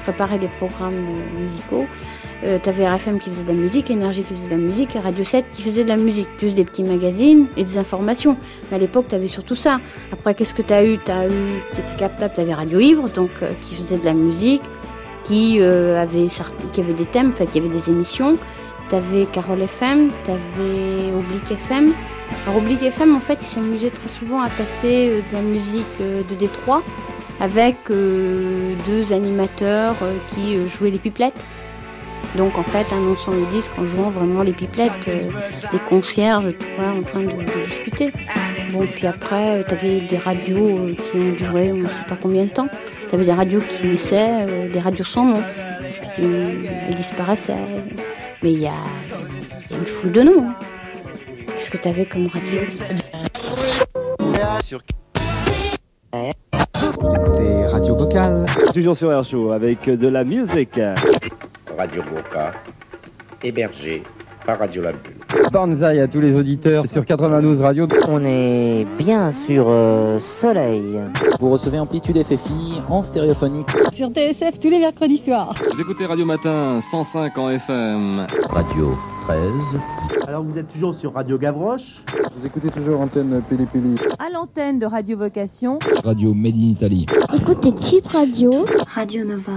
[0.04, 1.06] préparé des programmes
[1.38, 1.87] musicaux.
[2.44, 5.01] Euh, T'avais RFM qui faisait de la musique, Énergie qui faisait de la musique, et
[5.01, 8.37] Radio 7 qui faisait de la musique, plus des petits magazines et des informations.
[8.70, 9.81] Mais à l'époque, t'avais surtout ça.
[10.12, 10.98] Après, qu'est-ce que t'as eu?
[10.98, 14.62] T'as eu, qui était captable, t'avais Radio Ivre, donc euh, qui faisait de la musique,
[15.24, 16.29] qui euh, avait
[16.72, 18.37] qui des thèmes, en fait, qui avait des émissions.
[18.88, 21.92] T'avais Carole FM, t'avais Oblique FM.
[22.46, 26.35] Alors Oblique FM, en fait, il s'amusait très souvent à passer de la musique de
[26.35, 26.83] Détroit
[27.40, 29.94] avec deux animateurs
[30.29, 31.44] qui jouaient les pipelettes.
[32.37, 35.17] Donc en fait, annonçant le disque en jouant vraiment les pipelettes, euh,
[35.73, 38.12] les concierges, tu vois, en train de, de discuter.
[38.73, 42.17] Bon, puis après, tu avais des radios euh, qui ont duré on ne sait pas
[42.21, 42.69] combien de temps.
[43.09, 45.43] Tu avais des radios qui naissaient, euh, des radios sans nom.
[46.14, 47.55] Puis euh, elles disparaissaient.
[48.43, 48.73] Mais il y a,
[49.71, 50.45] une foule de noms.
[50.49, 50.55] hein.
[51.57, 52.61] Qu'est-ce que tu avais comme radio
[57.01, 58.47] Vous écoutez Radio Vocal.
[58.75, 60.79] Toujours sur Air Show avec de la musique.
[61.79, 62.53] Radio Boca,
[63.41, 64.03] hébergé
[64.45, 65.14] par Radio La Bulle.
[65.53, 67.87] Banzai à tous les auditeurs sur 92 Radio.
[68.09, 70.99] On est bien sur euh, Soleil.
[71.38, 73.69] Vous recevez Amplitude FFI en stéréophonique.
[73.93, 75.55] Sur TSF tous les mercredis soirs.
[75.73, 78.27] Vous écoutez Radio Matin 105 en FM.
[78.51, 79.38] Radio 13.
[80.27, 82.03] Alors vous êtes toujours sur Radio Gavroche
[82.37, 83.95] Vous écoutez toujours Antenne Pili Pili.
[84.19, 85.79] À l'antenne de Radio Vocation.
[86.03, 87.07] Radio Made in Italy.
[87.33, 88.67] Écoutez Type Radio.
[88.93, 89.53] Radio Nova.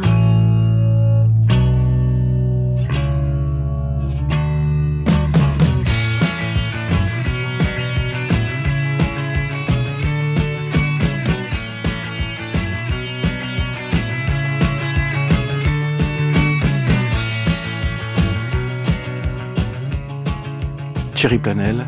[21.21, 21.85] Thierry Planel,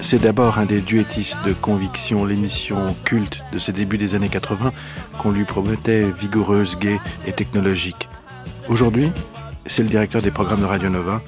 [0.00, 4.72] c'est d'abord un des duettistes de Conviction, l'émission culte de ses débuts des années 80
[5.18, 8.08] qu'on lui promettait vigoureuse, gaie et technologique.
[8.68, 9.12] Aujourd'hui,
[9.66, 11.22] c'est le directeur des programmes de Radio Nova.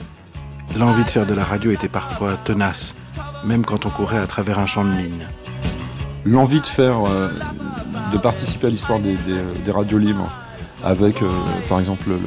[0.76, 2.96] L'envie de faire de la radio était parfois tenace,
[3.44, 5.24] même quand on courait à travers un champ de mine.
[6.24, 7.30] l'envie de faire, euh,
[8.12, 9.14] de participer à l'histoire des,
[9.70, 10.28] radios libres,
[10.82, 11.28] avec euh,
[11.68, 12.18] par exemple le,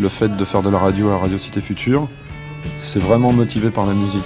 [0.00, 2.06] le fait de faire de la radio à Radio Cité Future,
[2.78, 4.24] c'est vraiment motivé par la musique.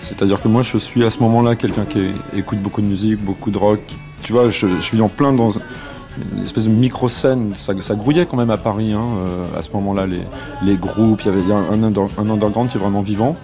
[0.00, 3.50] C'est-à-dire que moi je suis à ce moment-là quelqu'un qui écoute beaucoup de musique, beaucoup
[3.50, 3.80] de rock.
[4.22, 7.54] Tu vois, je, suis en plein dans une espèce de micro-scène.
[7.56, 11.22] Ça, grouillait quand même à Paris hein, euh, à ce moment-là, les, groupes.
[11.22, 13.36] Il y avait un, un underground qui est vraiment vivant.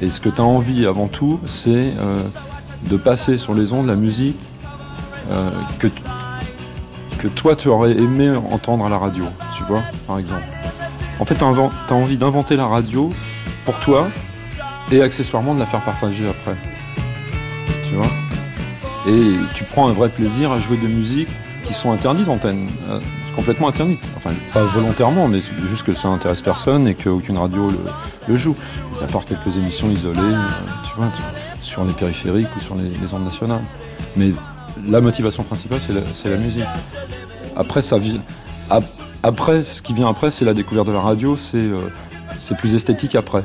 [0.00, 2.22] Et ce que tu as envie avant tout, c'est euh,
[2.88, 4.38] de passer sur les ondes la musique
[5.30, 5.88] euh, que,
[7.18, 9.24] que toi tu aurais aimé entendre à la radio,
[9.56, 10.46] tu vois, par exemple.
[11.20, 13.10] En fait, tu as, envie d'inventer la radio
[13.68, 14.08] pour toi
[14.90, 16.56] et accessoirement de la faire partager après.
[17.86, 18.06] Tu vois?
[19.06, 21.28] Et tu prends un vrai plaisir à jouer des musiques
[21.64, 22.66] qui sont interdites d'antenne.
[22.88, 24.00] Euh, Tu complètement interdite.
[24.16, 27.68] Enfin, pas volontairement, mais juste que ça intéresse personne et qu'aucune radio
[28.26, 28.56] le, joue.
[28.96, 30.48] Ils apportent quelques émissions isolées, euh,
[30.86, 31.12] tu vois,
[31.60, 33.64] sur les périphériques ou sur les, les ondes nationales.
[34.16, 34.32] Mais
[34.86, 36.64] la motivation principale, c'est la, musique.
[37.54, 37.98] Après, ça
[38.70, 38.84] ap-
[39.22, 41.36] Après, ce qui vient après, c'est la découverte de la radio.
[41.36, 41.90] C'est euh,
[42.54, 43.44] plus esthétique après.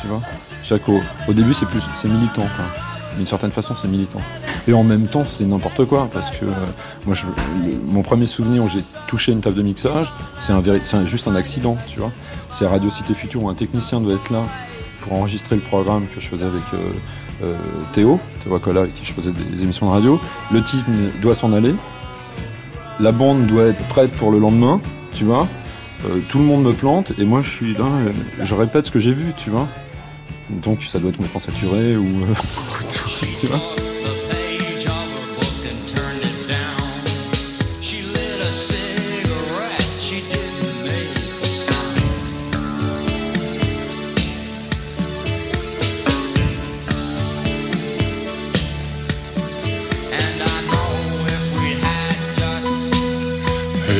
[0.00, 0.20] Tu vois.
[0.62, 1.00] Chaque au,
[1.32, 2.46] début, c'est plus c'est militant.
[2.56, 2.66] quoi.
[3.16, 4.20] D'une certaine façon, c'est militant.
[4.68, 7.16] Et en même temps, c'est n'importe quoi parce que euh,
[7.84, 11.76] mon premier souvenir où j'ai touché une table de mixage, c'est un, juste un accident.
[11.86, 12.12] Tu vois.
[12.50, 14.42] C'est Radio Cité Future où un technicien doit être là
[15.00, 16.92] pour enregistrer le programme que je faisais avec euh,
[17.42, 17.56] euh,
[17.92, 20.20] Théo, Théo Acola, avec qui je faisais des émissions de radio.
[20.52, 20.86] Le type
[21.20, 21.74] doit s'en aller.
[23.00, 24.80] La bande doit être prête pour le lendemain,
[25.12, 25.48] tu vois.
[26.28, 27.86] Tout le monde me plante et moi je suis là,
[28.40, 29.68] je répète ce que j'ai vu, tu vois.
[30.50, 32.34] Donc ça doit être complètement saturé ou euh,
[33.40, 33.60] tu vois.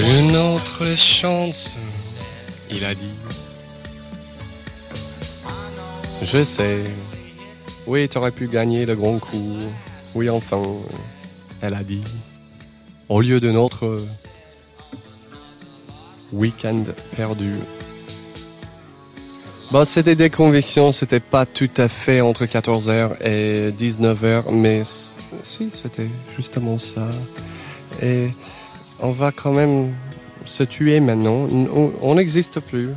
[0.08, 1.78] Une autre chance,
[2.70, 3.19] il a dit.
[6.32, 6.84] Je sais.
[7.88, 9.56] Oui, tu aurais pu gagner le grand coup.
[10.14, 10.62] Oui, enfin,
[11.60, 12.04] elle a dit.
[13.08, 14.00] Au lieu de notre
[16.32, 16.84] week-end
[17.16, 17.50] perdu.
[19.72, 24.82] Bon, c'était des convictions, c'était pas tout à fait entre 14h et 19h, mais
[25.42, 27.08] si, c'était justement ça.
[28.00, 28.28] Et
[29.00, 29.92] on va quand même
[30.44, 31.48] se tuer maintenant.
[32.00, 32.90] On n'existe plus.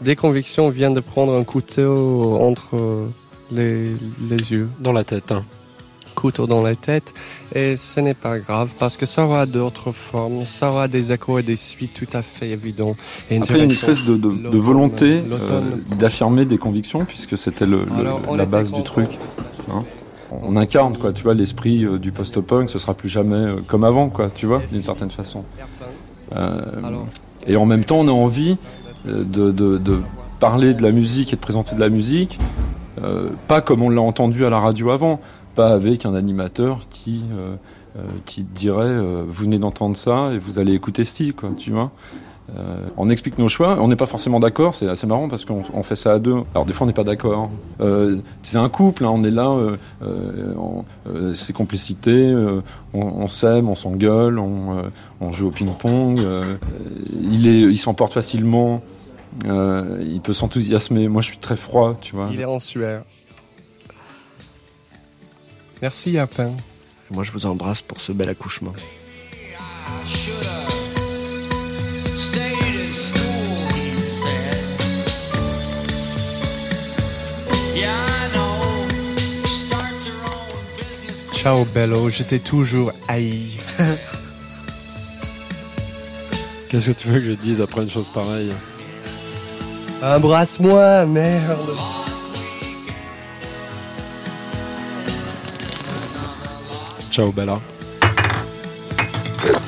[0.00, 3.06] Des convictions viennent de prendre un couteau entre
[3.52, 3.88] les,
[4.28, 4.68] les yeux.
[4.80, 5.30] Dans la tête.
[5.32, 5.42] Hein.
[6.14, 7.14] Couteau dans la tête.
[7.54, 11.38] Et ce n'est pas grave parce que ça aura d'autres formes, ça aura des échos
[11.38, 12.94] et des suites tout à fait évidents.
[13.30, 15.60] Et Après, il y a une espèce de, de- volonté euh,
[15.98, 19.18] d'affirmer des convictions, puisque c'était le, le- la base du truc.
[19.70, 19.84] hein.
[20.32, 23.82] On incarne, quoi, tu vois, l'esprit euh, du post-punk, ce sera plus jamais euh, comme
[23.82, 25.42] avant, quoi, tu vois, d'une certaine façon.
[26.36, 26.60] Euh,
[27.48, 28.56] et en même temps, on a envie euh,
[29.06, 29.98] de, de- de
[30.40, 32.38] parler de la musique et de présenter de la musique,
[33.02, 35.20] euh, pas comme on l'a entendu à la radio avant,
[35.54, 37.54] pas avec un animateur qui euh,
[37.98, 41.72] euh, qui dirait euh, vous venez d'entendre ça et vous allez écouter ci, quoi, tu
[41.72, 41.90] vois.
[42.58, 45.62] Euh, on explique nos choix, on n'est pas forcément d'accord, c'est assez marrant parce qu'on
[45.72, 46.36] on fait ça à deux.
[46.54, 47.50] Alors des fois on n'est pas d'accord.
[47.80, 50.54] Euh, c'est un couple, hein, on est là, euh, euh,
[51.06, 52.60] euh, c'est complicité, euh,
[52.92, 54.82] on, on s'aime, on s'engueule, on, euh,
[55.20, 56.18] on joue au ping-pong.
[56.20, 56.56] euh,
[57.12, 58.82] il est, il s'emporte facilement,
[59.46, 61.08] euh, il peut s'enthousiasmer.
[61.08, 62.30] Moi je suis très froid, tu vois.
[62.32, 63.04] Il est en sueur.
[65.82, 66.50] Merci, Yapin.
[67.10, 68.74] Moi, je vous embrasse pour ce bel accouchement.
[81.42, 83.56] Ciao, Bello, j'étais toujours haï.
[86.68, 88.50] Qu'est-ce que tu veux que je te dise après une chose pareille?
[90.02, 91.70] Embrasse-moi, merde.
[97.10, 97.58] Ciao Bella.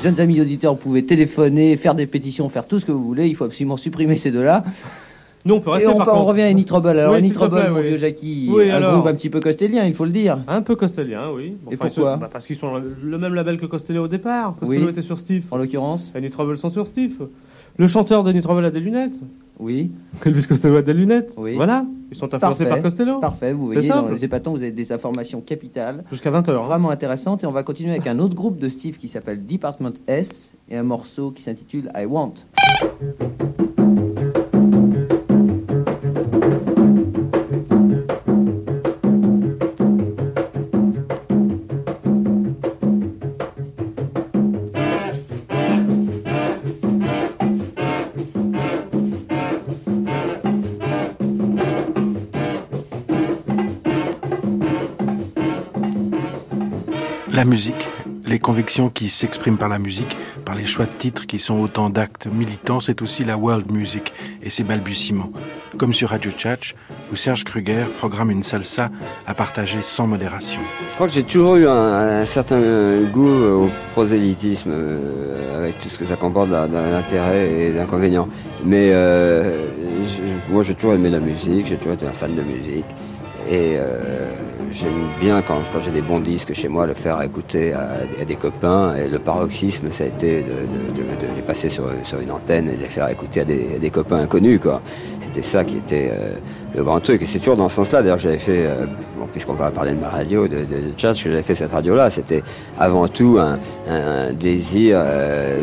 [0.03, 3.25] Jeunes amis auditeurs, vous pouvez téléphoner, faire des pétitions, faire tout ce que vous voulez.
[3.27, 4.63] Il faut absolument supprimer ces deux-là.
[5.45, 6.87] Nous, on peut rester, Et on, par peut- on revient à Any Trouble.
[6.87, 7.87] Alors, Oui, mon oui.
[7.89, 8.93] vieux Jackie, Oui, un alors.
[8.93, 10.39] groupe un petit peu costélien, il faut le dire.
[10.47, 11.57] Un peu costélien, oui.
[11.69, 12.71] Et Enfin, pourquoi ils sont- bah, Parce qu'ils sont
[13.03, 14.55] le- même label que Costello au départ.
[14.59, 15.45] Costello était sur Steve.
[15.51, 17.27] En l'occurrence Any Trouble sont sur Steve.
[17.77, 19.19] Le chanteur d'Any Trouble a des lunettes.
[19.59, 19.91] Oui.
[20.25, 21.33] Elvis Costello a des lunettes.
[21.37, 21.55] Oui.
[21.55, 21.85] Voilà.
[22.11, 22.65] Ils sont influencés Parfait.
[22.69, 23.19] par Costello.
[23.19, 26.03] Parfait, vous voyez, dans les épatants, vous avez des informations capitales.
[26.11, 26.53] Jusqu'à 20h.
[26.65, 27.43] Vraiment intéressantes.
[27.43, 30.77] Et on va continuer avec un autre groupe de Steve qui s'appelle Department S et
[30.77, 32.33] un morceau qui s'intitule I Want.
[57.43, 57.89] La musique,
[58.25, 61.89] les convictions qui s'expriment par la musique, par les choix de titres qui sont autant
[61.89, 65.29] d'actes militants, c'est aussi la world music et ses balbutiements.
[65.77, 66.73] Comme sur Radio Tchatch,
[67.11, 68.91] où Serge Kruger programme une salsa
[69.27, 70.61] à partager sans modération.
[70.91, 75.79] Je crois que j'ai toujours eu un, certain euh, goût euh, au prosélytisme, euh, avec
[75.79, 78.29] tout ce que ça comporte d'un- d'un intérêt et d'inconvénients.
[78.63, 78.93] Mais
[80.49, 82.85] moi, j'ai toujours aimé la musique, j'ai toujours été un fan de musique.
[83.49, 83.75] Et
[84.73, 88.35] j'aime bien quand, quand j'ai des bons disques chez moi le faire écouter à, des
[88.35, 88.95] copains.
[88.95, 92.89] Et le paroxysme ça a été de, les passer sur, sur une antenne et les
[92.89, 94.81] faire écouter à des, copains inconnus quoi.
[95.19, 96.35] C'était ça qui était euh,
[96.75, 97.21] le grand truc.
[97.21, 98.01] Et c'est toujours dans ce sens-là.
[98.01, 98.85] D'ailleurs j'avais fait euh,
[99.17, 102.43] bon, puisqu'on va parler de ma radio de, de, j'avais fait cette radio là c'était
[102.79, 105.61] avant tout un, un désir euh,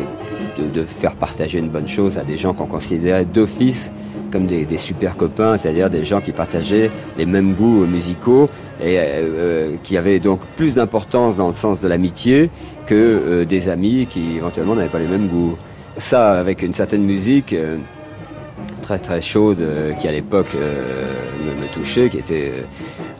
[0.58, 3.92] de, de faire partager une bonne chose à des gens qu'on considérait d'office
[4.30, 8.48] comme des, super copains, c'est-à-dire des gens qui partageaient les mêmes goûts musicaux
[8.80, 12.50] et euh, euh, qui avaient donc plus d'importance dans le sens de l'amitié
[12.86, 15.56] que euh, des amis qui éventuellement n'avaient pas les mêmes goûts.
[15.96, 17.76] Ça, avec une certaine musique euh,
[18.80, 19.64] très très chaude
[20.00, 22.52] qui à l'époque me, touchait, qui était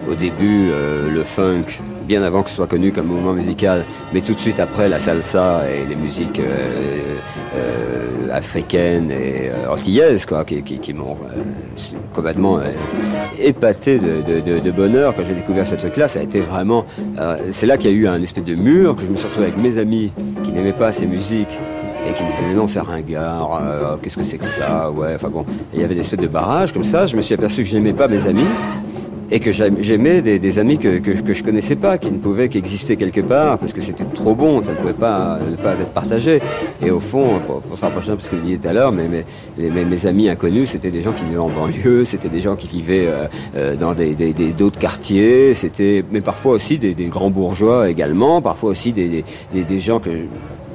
[0.08, 4.20] au début euh, le funk, bien avant que ce soit connu comme mouvement musical, mais
[4.20, 7.16] tout de suite après la salsa et les musiques euh,
[7.54, 11.16] euh, africaines et antillaises, quoi, qui, m'ont
[12.14, 12.60] complètement
[13.38, 16.08] épaté de, bonheur quand j'ai découvert ce truc-là.
[16.08, 16.84] Ça a été vraiment,
[17.50, 19.46] c'est là qu'il y a eu un espèce de mur que je me suis retrouvé
[19.46, 20.12] avec mes amis
[20.44, 21.60] qui n'aimaient pas ces musiques
[22.08, 23.60] et qui me disaient mais non c'est ringard,
[24.02, 25.44] qu'est-ce que c'est que ça, ouais, enfin bon,
[25.74, 27.06] il y avait des espèces de barrages comme ça.
[27.06, 28.46] Je me suis aperçu que je n'aimais pas mes amis
[29.30, 32.48] et que j'aim- j'aimais des, amis que, que, que je connaissais pas, qui ne pouvaient
[32.48, 35.90] qu'exister quelque part, parce que c'était trop bon, ça ne pouvait pas ne pas être
[35.90, 36.40] partagé.
[36.82, 38.68] Et au fond, pour, pour se rapprocher un peu de ce que vous disiez tout
[38.68, 39.08] à l'heure, mais
[39.56, 43.06] mes, amis inconnus, c'était des gens qui vivaient en banlieue, c'était des gens qui vivaient
[43.06, 43.26] euh,
[43.56, 44.14] euh, dans des
[44.56, 50.00] d'autres quartiers, c'était, mais parfois aussi des, grands bourgeois également, parfois aussi des, des gens
[50.00, 50.10] que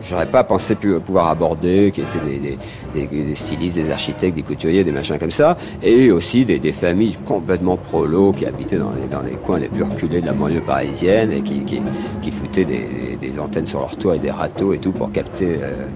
[0.06, 4.44] j'aurais pas pensé pouvoir aborder, qui étaient des, des, des, des stylistes, des architectes, des
[4.44, 9.08] couturiers, des machins comme ça, et aussi des, familles complètement prolo qui habitaient dans les,
[9.08, 11.82] dans les coins les plus reculés de la banlieue parisienne et qui, qui,
[12.22, 15.58] qui foutaient des, des antennes sur leur toit et des râteaux et tout pour capter
[15.62, 15.88] euh,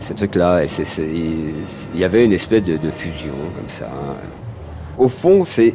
[0.00, 0.64] ce truc-là.
[0.64, 0.68] Et
[1.94, 3.88] il y avait une espèce de, de fusion comme ça.
[4.98, 5.74] Au fond, c'est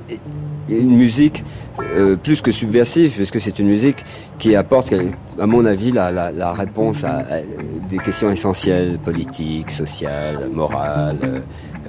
[0.78, 1.44] une musique
[1.80, 4.04] euh, plus que subversive, parce que c'est une musique
[4.38, 4.94] qui apporte,
[5.40, 7.24] à mon avis, la, réponse à,
[7.90, 11.40] des questions essentielles, politiques, sociales, morales, euh,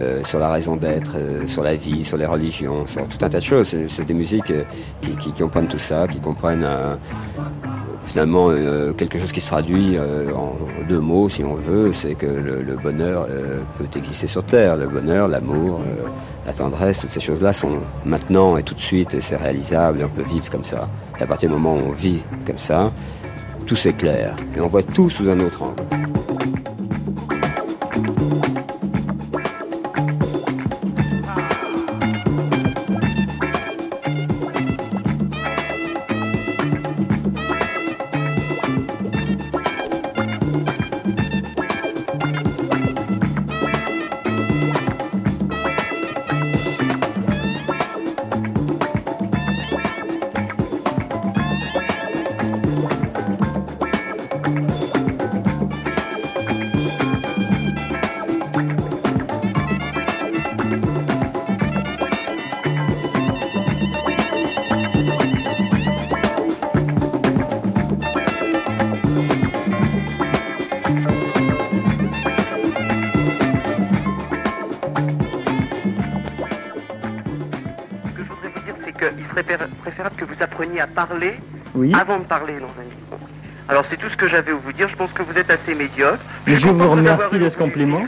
[0.00, 1.16] euh, sur la raison d'être,
[1.46, 3.74] sur la vie, sur les religions, sur tout un tas de choses.
[3.88, 4.52] C'est, des musiques
[5.02, 6.66] qui, qui, comprennent tout ça, qui comprennent
[8.10, 10.56] finalement euh, quelque chose qui se traduit euh, en
[10.88, 14.76] deux mots, si on veut, c'est que le, bonheur euh, peut exister sur Terre.
[14.76, 15.80] Le bonheur, l'amour,
[16.44, 20.08] la tendresse, toutes ces choses-là sont maintenant et tout de suite, c'est réalisable, et on
[20.08, 20.88] peut vivre comme ça.
[21.20, 22.90] Et à partir du moment où on vit comme ça,
[23.66, 26.49] tout s'éclaire, et on voit tout sous un autre angle.
[80.69, 81.33] que vous appreniez à parler
[81.75, 81.91] Oui.
[81.99, 83.17] avant de parler dans un micro.
[83.67, 84.87] Alors c'est tout ce que j'avais à vous dire.
[84.87, 86.19] Je pense que vous êtes assez médiocre.
[86.45, 88.01] Mais je suis vous content de avoir remercie eu de ce compliment.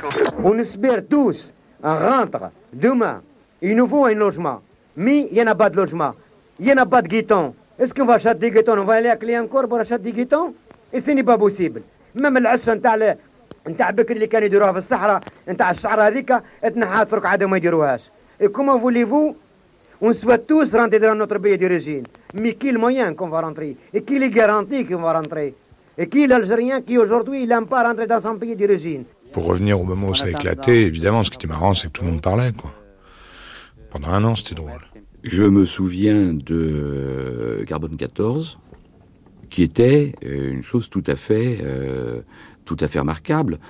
[0.43, 1.52] On espère tous
[1.84, 3.22] un rentre demain.
[3.62, 4.62] Il nous faut un logement.
[4.95, 6.14] Mais il n'y en a pas de logement.
[6.60, 7.54] Il n'y en a pas de guetons.
[7.80, 10.12] Est-ce qu'on va acheter des guetons On va aller à clé encore pour acheter des
[10.12, 10.54] guetons
[10.93, 11.82] Et ce n'est pas possible.
[12.16, 13.16] Même العشة نتاع ال-
[13.68, 16.34] نتاع بكري اللي كانوا يديروها في الصحراء نتاع الشعر هذيك
[16.64, 18.10] تنحات فرق عادة ما يديروهاش.
[18.43, 19.36] Et comment voulez-vous
[20.05, 22.03] on souhaite tous rentrer dans notre pays d'origine.
[22.35, 25.55] Mais le moyen qu'on va rentrer Et qui les garantit qu'on va rentrer
[25.97, 29.85] Et qui l'Algérien qui aujourd'hui n'aime pas rentrer dans son pays d'origine Pour revenir au
[29.85, 32.21] moment où ça a éclaté, évidemment, ce qui était marrant, c'est que tout le monde
[32.21, 32.73] parlait, quoi.
[33.93, 34.81] Pendant un an, c'était drôle.
[35.23, 38.59] Je me souviens de Carbone 14,
[39.51, 42.23] qui était euh, une chose tout à fait, euh,
[42.65, 43.61] tout à fait remarquable.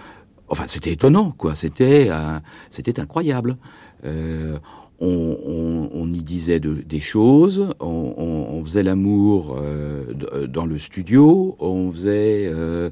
[0.49, 1.55] Enfin, c'était étonnant, quoi.
[1.57, 2.39] C'était, euh,
[2.71, 3.57] c'était incroyable.
[4.05, 4.59] Euh,
[5.03, 10.47] on, on- on y disait de- des choses, on, on- on faisait l'amour euh, euh,
[10.47, 12.89] dans le studio, on faisait, euh,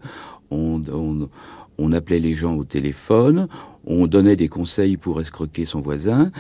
[0.50, 1.28] on, on-
[1.78, 3.48] on appelait les gens au téléphone,
[3.86, 6.30] on donnait des conseils pour escroquer son voisin.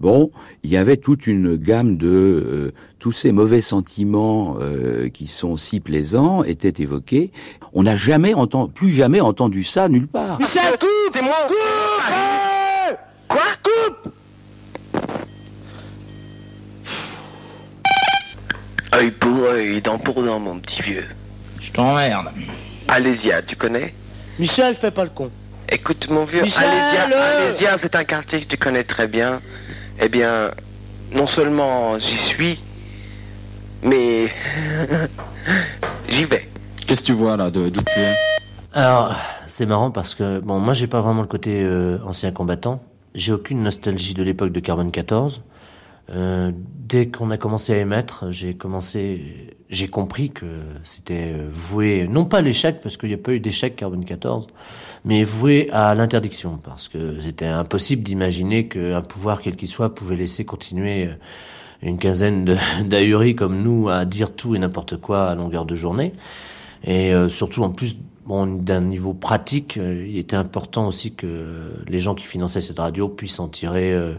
[0.00, 0.30] Bon,
[0.62, 5.56] il y avait toute une gamme de euh, tous ces mauvais sentiments euh, qui sont
[5.56, 7.30] si plaisants étaient évoqués.
[7.72, 10.38] On n'a jamais entendu, plus jamais entendu ça nulle part.
[10.40, 12.98] Michel, coupe moi Coupe
[13.28, 14.07] Quoi Coupe
[18.98, 21.06] œil pour œil, dent pour dent, mon petit vieux.
[21.60, 22.26] Je t'emmerde.
[22.88, 23.94] Alésia, tu connais?
[24.38, 25.30] Michel, fais pas le con.
[25.70, 29.40] Écoute, mon vieux, Michel Alésia, Alésia, c'est un quartier que tu connais très bien.
[30.00, 30.50] Eh bien,
[31.12, 32.60] non seulement j'y suis,
[33.82, 34.28] mais
[36.08, 36.48] j'y vais.
[36.86, 38.14] Qu'est-ce que tu vois là, de- d'où tu es?
[38.72, 39.14] Alors,
[39.46, 42.82] c'est marrant parce que, bon, moi, j'ai pas vraiment le côté euh, ancien combattant.
[43.14, 45.42] J'ai aucune nostalgie de l'époque de Carbone 14.
[46.10, 50.46] Euh, dès qu'on a commencé à émettre, j'ai commencé, j'ai compris que
[50.82, 54.04] c'était euh, voué, non pas à l'échec, parce qu'il n'y a pas eu d'échec Carbone
[54.04, 54.46] 14,
[55.04, 60.16] mais voué à l'interdiction, parce que c'était impossible d'imaginer qu'un pouvoir, quel qu'il soit, pouvait
[60.16, 61.14] laisser continuer euh,
[61.82, 62.44] une quinzaine
[62.84, 66.14] d'ahuris comme nous à dire tout et n'importe quoi à longueur de journée.
[66.84, 67.98] Et surtout, en plus,
[68.28, 73.08] d'un niveau pratique, euh, il était important aussi que les gens qui finançaient cette radio
[73.08, 74.14] puissent en tirer, euh,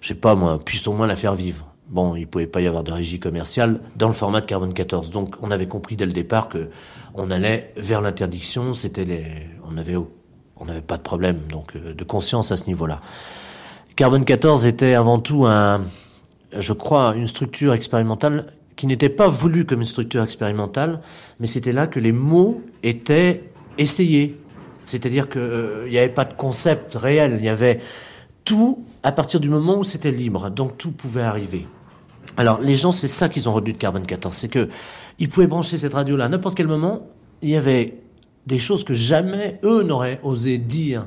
[0.00, 1.74] je sais pas moi, puissent au moins la faire vivre.
[1.88, 5.10] Bon, il pouvait pas y avoir de régie commerciale dans le format de Carbone 14.
[5.10, 6.68] Donc, on avait compris dès le départ que
[7.14, 8.74] on allait vers l'interdiction.
[8.74, 9.24] C'était les,
[9.68, 9.96] on avait,
[10.64, 13.00] n'avait pas de problème, donc euh, de conscience à ce niveau-là.
[13.96, 15.46] Carbone 14 était avant tout
[16.56, 18.46] je crois, une structure expérimentale
[18.78, 21.00] qui n'était pas voulue comme une structure expérimentale,
[21.40, 23.47] mais c'était là que les mots étaient
[23.78, 24.38] essayés.
[24.84, 27.80] C'est-à-dire qu'il n'y avait pas de concept réel, il y avait
[28.44, 31.66] tout à partir du moment où c'était libre, donc tout pouvait arriver.
[32.36, 34.68] Alors les gens, c'est ça qu'ils ont retenu de Carbone 14, c'est que
[35.18, 37.06] ils pouvaient brancher cette radio-là à n'importe quel moment.
[37.42, 37.98] Il y avait
[38.46, 41.06] des choses que jamais eux n'auraient osé dire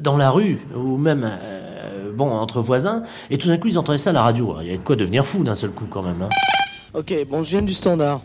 [0.00, 3.02] dans la rue ou même euh, bon entre voisins.
[3.30, 4.56] Et tout d'un coup, ils entendaient ça à la radio.
[4.60, 6.22] Il y avait de quoi devenir fou d'un seul coup quand même.
[6.22, 6.28] hein.
[6.94, 8.20] Ok, bon, je viens du standard.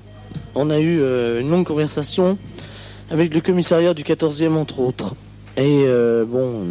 [0.56, 2.38] On a eu euh, une longue conversation
[3.12, 5.16] avec le commissariat du 14e, entre autres.
[5.58, 6.62] Et euh, bon,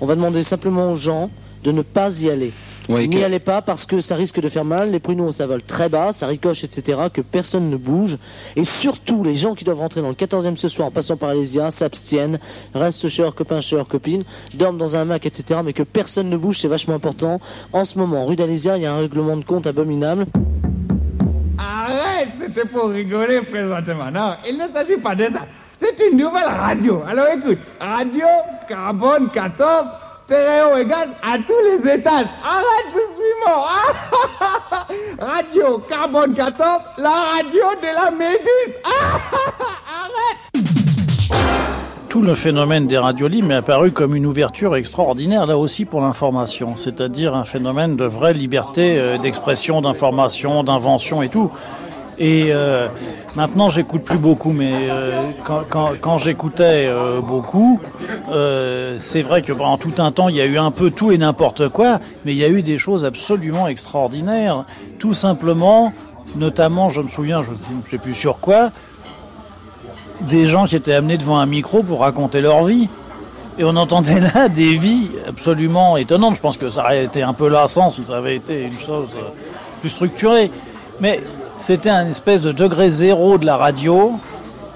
[0.00, 1.30] on va demander simplement aux gens
[1.62, 2.52] de ne pas y aller.
[2.90, 5.62] N'y que- allez pas parce que ça risque de faire mal, les pruneaux ça vole
[5.62, 8.18] très bas, ça ricoche, etc., que personne ne bouge.
[8.56, 11.30] Et surtout, les gens qui doivent rentrer dans le 14e ce soir en passant par
[11.30, 12.38] Alésia s'abstiennent,
[12.74, 16.28] restent chez leurs copains, chez leurs copines, dorment dans un Mac, etc., mais que personne
[16.28, 17.40] ne bouge, c'est vachement important.
[17.72, 20.26] En ce moment, rue d'Alésia, il y a un règlement de compte abominable.
[21.94, 24.10] Arrête, c'était pour rigoler présentement.
[24.12, 25.40] Non, il ne s'agit pas de ça.
[25.72, 27.02] C'est une nouvelle radio.
[27.08, 28.26] Alors écoute, radio
[28.68, 32.26] carbone 14, stéréo et gaz à tous les étages.
[32.44, 33.70] Arrête, je suis mort.
[35.20, 38.76] radio carbone 14, la radio de la méduse.
[38.84, 40.64] Arrête.
[42.08, 46.00] Tout le phénomène des radios libres est apparu comme une ouverture extraordinaire, là aussi pour
[46.00, 51.50] l'information, c'est-à-dire un phénomène de vraie liberté euh, d'expression, d'information, d'invention et tout.
[52.18, 52.88] Et euh,
[53.34, 57.80] maintenant, j'écoute plus beaucoup, mais euh, quand, quand, quand j'écoutais euh, beaucoup,
[58.30, 61.12] euh, c'est vrai que pendant tout un temps, il y a eu un peu tout
[61.12, 64.64] et n'importe quoi, mais il y a eu des choses absolument extraordinaires.
[64.98, 65.92] Tout simplement,
[66.36, 68.70] notamment, je me souviens, je ne sais plus sur quoi,
[70.20, 72.88] des gens qui étaient amenés devant un micro pour raconter leur vie.
[73.58, 76.34] Et on entendait là des vies absolument étonnantes.
[76.36, 79.08] Je pense que ça aurait été un peu lassant si ça avait été une chose
[79.14, 79.28] euh,
[79.80, 80.50] plus structurée.
[81.00, 81.20] Mais
[81.56, 84.14] c'était un espèce de degré zéro de la radio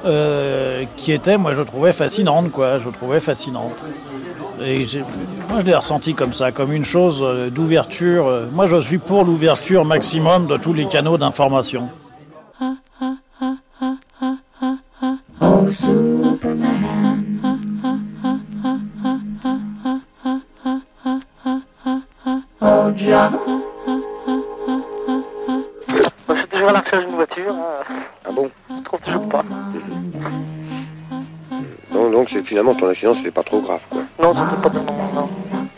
[0.05, 2.79] euh, qui était, moi je trouvais fascinante, quoi.
[2.79, 3.85] Je trouvais fascinante.
[4.63, 4.87] Et
[5.49, 8.27] moi je l'ai ressenti comme ça, comme une chose euh, d'ouverture.
[8.27, 11.89] Euh, Moi je suis pour l'ouverture maximum de tous les canaux d'information.
[12.61, 12.75] Oh.
[15.41, 17.08] Oh,
[27.45, 28.25] la recherche d'une voiture.
[28.25, 29.45] Ah bon Je trouve toujours pas.
[31.93, 34.03] Donc, donc c'est finalement ton accident, c'était pas trop grave, quoi.
[34.23, 35.11] Non, c'était pas tellement.
[35.15, 35.29] Non.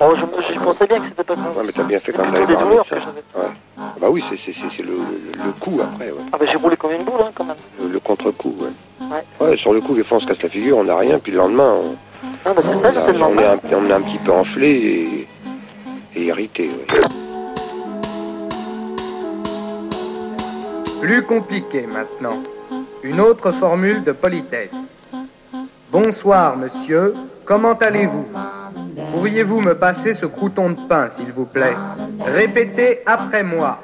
[0.02, 1.56] Oh, je, je pensais bien que c'était pas grave.
[1.56, 3.06] Ouais, mais t'as bien fait quand même d'aller voir un douleurs médecin.
[3.36, 3.42] Ouais.
[3.78, 6.18] Ah Bah oui, c'est le, le, le coup après, ouais.
[6.32, 7.56] Ah, ben j'ai roulé comme une boule, hein, quand même.
[7.80, 9.06] Le, le contre-coup, ouais.
[9.06, 9.46] Ouais.
[9.50, 11.32] Ouais, sur le coup, des fois on se casse la figure, on n'a rien, puis
[11.32, 11.94] le lendemain, on,
[12.44, 14.32] Ah, ben c'est on, ça, a- c'est on est, un, on est un petit peu
[14.32, 14.70] enflé
[16.14, 17.00] et, et irrité, ouais.
[21.00, 22.42] Plus compliqué maintenant.
[23.02, 24.70] Une autre formule de politesse.
[25.90, 27.14] Bonsoir, monsieur.
[27.44, 28.26] Comment allez-vous?
[29.12, 31.76] Pourriez-vous me passer ce crouton de pain, s'il vous plaît?
[32.24, 33.78] Répétez après moi.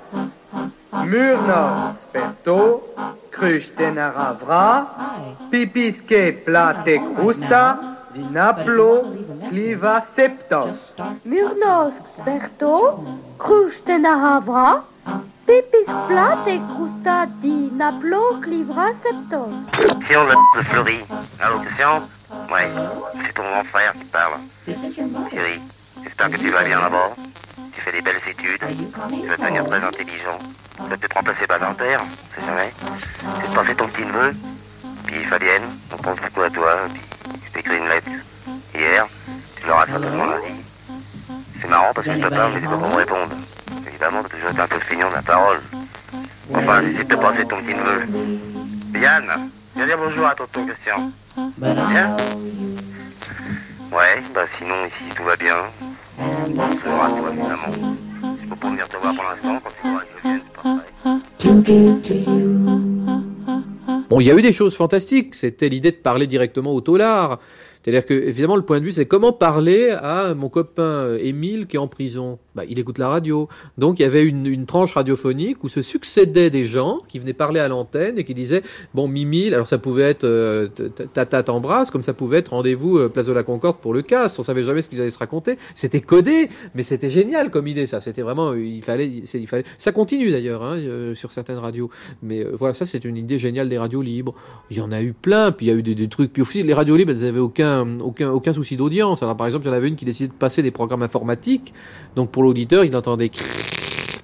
[1.05, 2.83] Murnos sperto,
[3.31, 4.87] crustenara vra,
[5.51, 7.79] pipisque plate crusta,
[8.15, 9.05] dinaplo
[9.49, 10.95] cliva septos.
[11.25, 13.05] Murnos sperto,
[13.39, 14.41] crustenara
[15.47, 19.55] pipis plate crusta di naplo clivra septos.
[19.73, 21.01] Question de, de Fleury.
[21.39, 22.03] Allô, question
[22.51, 22.69] Ouais,
[23.25, 24.35] c'est ton grand frère qui parle.
[25.31, 25.61] Thierry,
[26.03, 27.11] j'espère que tu vas bien là-bas.
[27.73, 28.59] Tu fais des belles études.
[28.59, 30.39] Tu vas devenir très intelligent.
[30.77, 32.73] Tu vas peut-être remplacer par dentaire, on sait jamais.
[33.43, 34.35] C'est de passer ton petit neveu,
[35.07, 37.03] puis Fabienne, on pense beaucoup à toi, puis
[37.47, 38.11] je t'ai écrit une lettre
[38.75, 39.07] hier,
[39.57, 40.53] tu l'auras certainement lundi.
[41.61, 43.37] C'est marrant parce que je te parle, mais tu peux pas me répondre.
[43.97, 45.59] Évidemment, parce que je un peu feignant de la parole.
[46.53, 48.05] Enfin, j'essaie de te passer ton petit neveu.
[49.01, 49.25] Yann,
[49.75, 51.11] viens dire bonjour à tonton Christian.
[51.57, 52.15] Bien
[53.91, 55.55] Ouais, bah sinon ici tout va bien.
[56.19, 57.97] Bonjour à toi évidemment.
[58.43, 60.75] Je peux pas venir te voir pour l'instant, quand tu que je vienne, c'est pas
[60.75, 60.85] vrai.
[64.11, 65.35] Bon, il y a eu des choses fantastiques.
[65.35, 67.39] C'était l'idée de parler directement au taulard.
[67.87, 71.69] C'est-à-dire que, évidemment, le point de vue, c'est comment parler à mon copain euh, Émile
[71.69, 72.41] qui est en prison.
[72.57, 73.49] Bah, il écoute la radio.
[73.79, 77.61] Donc, il y avait une, tranche radiophonique où se succédaient des gens qui venaient parler
[77.61, 78.63] à l'antenne et qui disaient,
[78.93, 80.67] bon, Mimile, alors ça pouvait être euh,
[81.13, 84.37] Tata t'embrasse, comme ça pouvait être rendez-vous euh, Place de la Concorde pour le casse.
[84.39, 85.57] On savait jamais ce qu'ils allaient se raconter.
[85.75, 88.01] C'était codé, mais c'était génial comme idée, ça.
[88.01, 89.13] C'était vraiment, il fallait.
[89.79, 91.91] Ça continue d'ailleurs hein, euh, sur certaines radios.
[92.23, 94.35] Mais euh, voilà, ça c'est une idée géniale des radios libres.
[94.71, 96.33] Il y en a eu plein, puis il y a eu des, des trucs.
[96.33, 99.23] Puis aussi, les radios libres, elles n'avaient aucun, aucun, aucun souci d'audience.
[99.23, 101.75] Alors par exemple, il y en avait une qui décidait de passer des programmes informatiques.
[102.15, 103.31] Donc pour l'auditeur, il entendait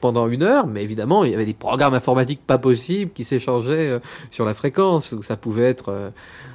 [0.01, 3.89] pendant une heure, mais évidemment, il y avait des programmes informatiques pas possibles qui s'échangeaient
[3.89, 3.99] euh,
[4.31, 6.13] sur la fréquence, où ça pouvait être...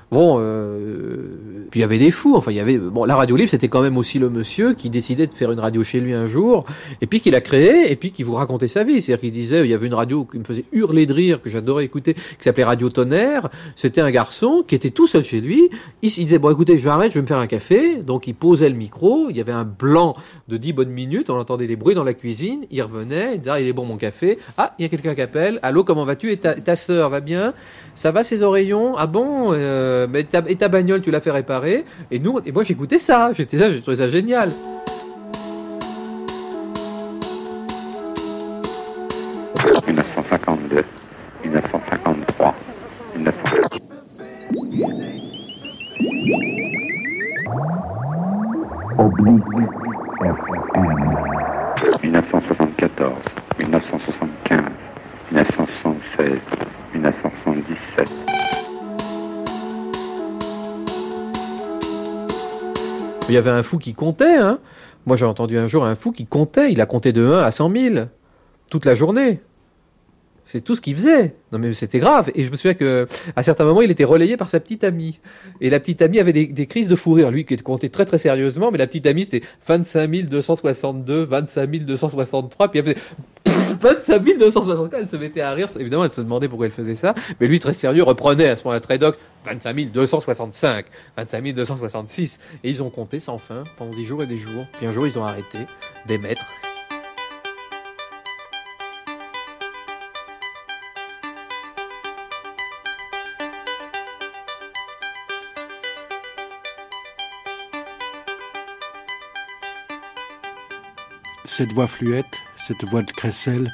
[0.10, 2.36] Bon, euh, puis il y avait des fous.
[2.36, 4.90] Enfin, il y avait bon, la radio libre, c'était quand même aussi le monsieur qui
[4.90, 6.66] décidait de faire une radio chez lui un jour,
[7.02, 9.02] et puis qu'il a créé, et puis qui vous racontait sa vie.
[9.02, 11.50] C'est-à-dire qu'il disait, il y avait une radio qui me faisait hurler de rire, que
[11.50, 13.50] j'adorais écouter, qui s'appelait Radio Tonnerre.
[13.76, 15.70] C'était un garçon qui était tout seul chez lui.
[16.02, 17.98] Il, il disait, bon, écoutez, je vais arrêter, je vais me faire un café.
[17.98, 19.28] Donc il posait le micro.
[19.30, 20.16] Il y avait un blanc
[20.48, 21.30] de 10 bonnes minutes.
[21.30, 22.66] On entendait des bruits dans la cuisine.
[22.72, 24.40] Il revenait, il disait, ah, il est bon mon café.
[24.58, 25.60] Ah, il y a quelqu'un qui appelle.
[25.64, 26.32] Allô, comment vas-tu?
[26.32, 27.54] Et ta, ta sœur va bien?
[27.98, 28.94] Ça va ses oreillons?
[28.96, 29.54] Ah bon?
[29.54, 31.84] Euh, mais ta, Et ta bagnole, tu l'as fait réparer?
[32.12, 33.32] Et nous, et moi j'écoutais ça.
[33.34, 34.52] J'étais là, j'ai trouvé ça génial.
[39.88, 40.84] «1952,
[41.44, 42.54] 1953,
[43.16, 43.80] 1953.
[49.00, 49.44] Oblique
[50.22, 51.16] FM.
[52.04, 53.14] 1974,
[53.60, 54.62] 1975,
[55.32, 56.40] 1976,
[56.94, 58.10] 1977.
[63.30, 64.38] Il y avait un fou qui comptait.
[64.38, 64.60] Hein.
[65.06, 66.72] Moi j'ai entendu un jour un fou qui comptait.
[66.72, 68.06] Il a compté de 1 à 100 000
[68.72, 69.42] toute la journée.
[70.48, 71.36] C'est tout ce qu'il faisait.
[71.52, 72.32] Non mais c'était grave.
[72.34, 75.20] Et je me souviens que à certains moments, il était relayé par sa petite amie.
[75.60, 77.32] Et la petite amie avait des, crises de fou rire.
[77.32, 82.72] Lui qui comptait très très sérieusement, mais la petite amie c'était 25 262, 25 263.
[82.72, 82.98] Puis elle faisait
[83.82, 85.02] 25 264.
[85.02, 85.68] Elle se mettait à rire.
[85.78, 87.14] Évidemment, elle se demandait pourquoi elle faisait ça.
[87.42, 90.86] Mais lui très sérieux reprenait à ce moment-là très doc 25 265,
[91.18, 92.40] 25 266.
[92.64, 94.66] Et ils ont compté sans fin pendant des jours et des jours.
[94.74, 95.60] Puis un jour, ils ont arrêté
[96.08, 96.46] d'émettre.
[111.58, 113.72] Cette voix fluette, cette voix de crécelle,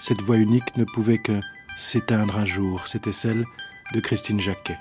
[0.00, 1.38] cette voix unique ne pouvait que
[1.78, 2.88] s'éteindre un jour.
[2.88, 3.44] C'était celle
[3.94, 4.76] de Christine Jacquet.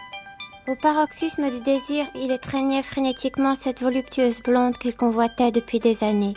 [0.67, 6.34] Au paroxysme du désir, il étreignait frénétiquement cette voluptueuse blonde qu'il convoitait depuis des années.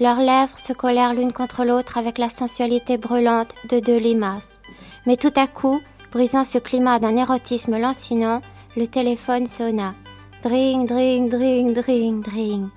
[0.00, 4.60] Leurs lèvres se collèrent l'une contre l'autre avec la sensualité brûlante de deux limaces.
[5.06, 5.80] Mais tout à coup,
[6.12, 8.42] brisant ce climat d'un érotisme lancinant,
[8.76, 9.94] le téléphone sonna.
[10.42, 12.68] Dring, dring, dring, dring, dring.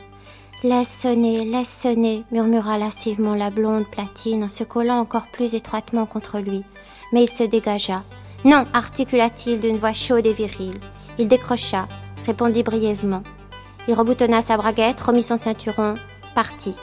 [0.64, 6.05] Laisse sonner, laisse sonner, murmura lascivement la blonde platine en se collant encore plus étroitement
[6.05, 6.64] contre lui.
[7.12, 8.03] Mais il se dégagea.
[8.45, 10.80] Non, articula-t-il d'une voix chaude et virile.
[11.18, 11.88] Il décrocha,
[12.28, 13.24] répondit brièvement.
[13.88, 15.95] Il reboutonna sa braguette, remit son ceinturon,
[16.36, 16.76] partit.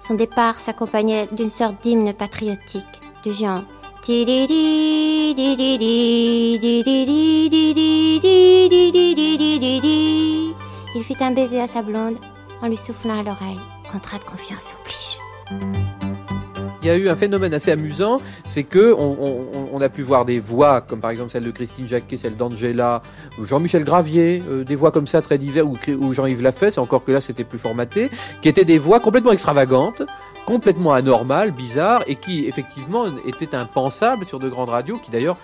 [0.00, 2.86] Son départ s'accompagnait d'une sorte d'hymne patriotique,
[3.22, 3.60] du genre.
[4.08, 4.24] Il
[11.04, 12.16] fit un baiser à sa blonde
[12.62, 13.60] en lui soufflant à l'oreille.
[13.92, 15.18] Contrat de confiance oblige.
[16.82, 20.40] Il y a eu un phénomène assez amusant, c'est que on, a pu voir des
[20.40, 23.02] voix, comme par exemple celle de Christine Jacquet, celle d'Angela,
[23.38, 27.04] ou Jean-Michel Gravier, euh, des voix comme ça très divers, ou, ou Jean-Yves Lafesse, encore
[27.04, 30.02] que là c'était plus formaté, qui étaient des voix complètement extravagantes,
[30.50, 35.36] complètement anormales, bizarres, et qui effectivement étaient impensables sur de grandes radios, qui d'ailleurs,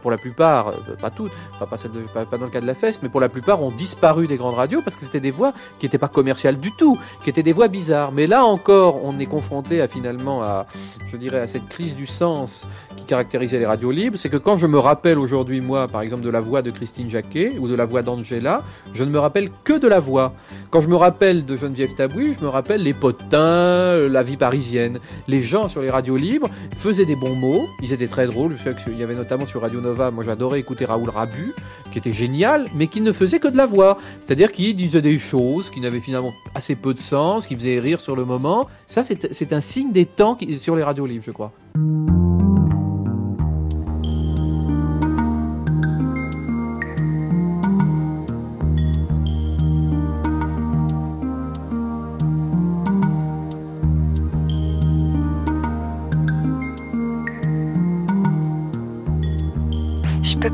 [0.00, 3.08] pour la plupart, euh, pas toutes, pas, pas, dans le cas de la Fesse, mais
[3.08, 5.98] pour la plupart ont disparu des grandes radios parce que c'était des voix qui n'étaient
[5.98, 8.12] pas commerciales du tout, qui étaient des voix bizarres.
[8.12, 10.66] Mais là encore, on est confronté à finalement à,
[11.10, 12.64] je dirais, à cette crise du sens
[12.98, 16.22] qui caractérisait les radios libres, c'est que quand je me rappelle aujourd'hui, moi, par exemple,
[16.22, 19.48] de la voix de Christine Jacquet ou de la voix d'Angela, je ne me rappelle
[19.64, 20.34] que de la voix.
[20.70, 24.36] Quand je me rappelle de Geneviève Tabouy, je me rappelle les potins, euh, la vie
[24.36, 24.98] parisienne.
[25.26, 28.56] Les gens sur les radios libres faisaient des bons mots, ils étaient très drôles.
[28.58, 31.54] Je sais qu'il y avait notamment sur Radio Nova, moi j'adorais écouter Raoul Rabu,
[31.92, 33.98] qui était génial, mais qui ne faisait que de la voix.
[34.20, 38.00] C'est-à-dire qu'il disait des choses qui n'avaient finalement assez peu de sens, qui faisaient rire
[38.00, 38.66] sur le moment.
[38.86, 41.52] Ça, c'est un signe des temps sur les radios libres, je crois.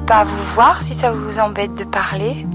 [0.07, 2.47] Pas vous voir si ça vous embête de parler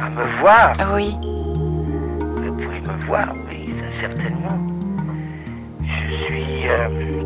[0.00, 1.16] À me voir Oui.
[1.22, 4.58] Vous pouvez me voir, oui, ça, certainement.
[5.82, 6.68] Je suis.
[6.68, 7.22] euh,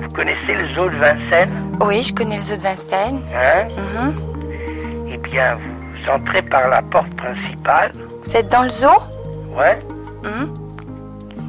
[0.00, 3.22] vous connaissez le zoo de Vincennes Oui, je connais le zoo de Vincennes.
[3.34, 4.14] Hein Mhm.
[5.12, 7.92] Eh bien, vous entrez par la porte principale.
[8.24, 8.98] Vous êtes dans le zoo
[9.56, 9.78] Ouais.
[10.22, 10.54] Mhm.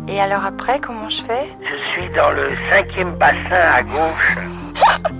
[0.08, 4.38] Et alors après, comment je fais Je suis dans le cinquième bassin à gauche.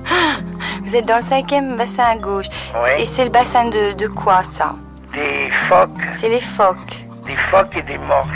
[0.90, 2.48] Vous êtes dans le cinquième bassin à gauche.
[2.84, 3.02] Ouais.
[3.02, 4.74] Et c'est le bassin de, de quoi, ça
[5.14, 5.90] Des phoques.
[6.18, 7.06] C'est les phoques.
[7.28, 8.28] Des phoques et des morses.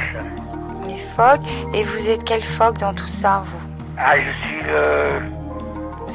[0.85, 1.41] Les phoques.
[1.73, 3.59] Et vous êtes quel phoque dans tout ça, vous
[3.97, 5.43] Ah, je suis le.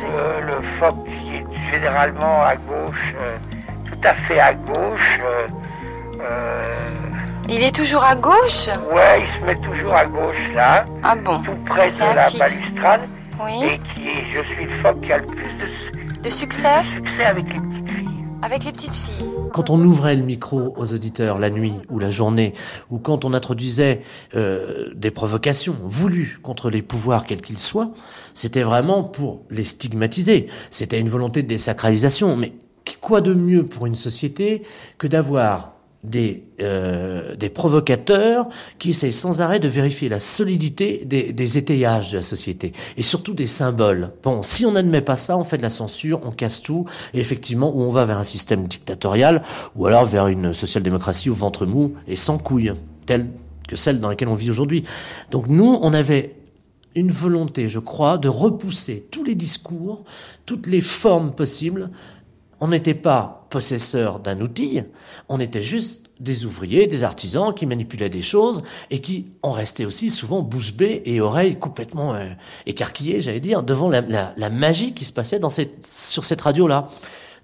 [0.01, 3.15] Le, le phoque qui est généralement à gauche.
[3.21, 3.37] euh,
[3.91, 5.19] tout à fait à gauche.
[5.25, 5.47] euh,
[6.21, 6.67] euh,
[7.49, 10.85] Il est toujours à gauche Ouais, il se met toujours à gauche là.
[11.03, 12.39] Ah bon Tout près de la fixe.
[12.39, 13.01] balustrade.
[13.45, 13.65] Oui.
[13.65, 15.67] Et qui est, je suis le phoque qui a le plus de,
[16.29, 18.21] De succès succès avec les petites filles.
[18.43, 19.31] Avec les petites filles.
[19.55, 22.53] Quand on ouvrait le micro aux auditeurs la nuit ou la journée,
[22.91, 24.03] ou quand on introduisait
[24.35, 27.93] euh, des provocations voulues contre les pouvoirs quels qu'ils soient,
[28.35, 30.49] c'était vraiment pour les stigmatiser.
[30.69, 32.37] C'était une volonté de désacralisation.
[32.37, 32.53] Mais
[33.01, 34.65] quoi de mieux pour une société
[34.99, 41.59] que d'avoir des, euh, des provocateurs qui essayent sans arrêt de vérifier la solidité des,
[41.59, 44.13] étayages de la société et surtout des symboles.
[44.23, 47.21] Bon, si on n'admet pas ça, on fait de la censure, on casse tout et
[47.21, 49.43] effectivement, on va vers un système dictatorial
[49.75, 52.73] ou alors vers une social-démocratie au ventre mou et sans couilles,
[53.07, 53.29] telle
[53.67, 54.85] que celle dans laquelle on vit aujourd'hui.
[55.31, 56.37] Donc nous, on avait
[56.95, 60.05] une volonté, je crois, de repousser tous les discours,
[60.47, 61.91] toutes les formes possibles.
[62.61, 64.83] On n'était pas possesseur d'un outil,
[65.29, 69.85] on était juste des ouvriers, des artisans qui manipulaient des choses et qui en restaient
[69.85, 72.27] aussi souvent bouche bée et oreilles complètement euh,
[72.67, 76.41] écarquillées, j'allais dire, devant la, la- la magie qui se passait dans cette, sur cette
[76.41, 76.89] radio-là.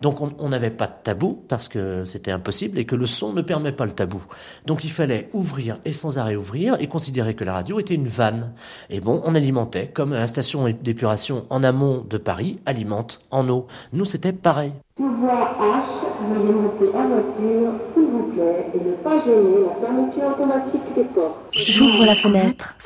[0.01, 3.43] Donc on n'avait pas de tabou parce que c'était impossible et que le son ne
[3.43, 4.23] permet pas le tabou.
[4.67, 8.09] Donc il fallait ouvrir et sans arrêt ouvrir et considérer que la radio était une
[8.09, 8.53] vanne.
[8.91, 13.67] Et bon, on alimentait comme la station d'épuration en amont de Paris alimente en eau.
[13.93, 14.73] Nous c'était pareil.
[14.97, 20.27] Pouvoir H, veuillez monter en voiture, s'il vous plaît, et ne pas gêner la fermeture
[20.29, 21.37] automatique des portes.
[21.53, 22.77] J'ouvre la fenêtre.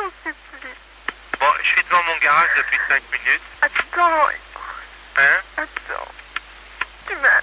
[1.39, 3.43] Bon, je suis devant mon garage depuis 5 minutes.
[3.63, 3.79] Attends,
[5.19, 5.41] Hein?
[5.57, 6.09] Attends.
[7.09, 7.41] Tu m'as...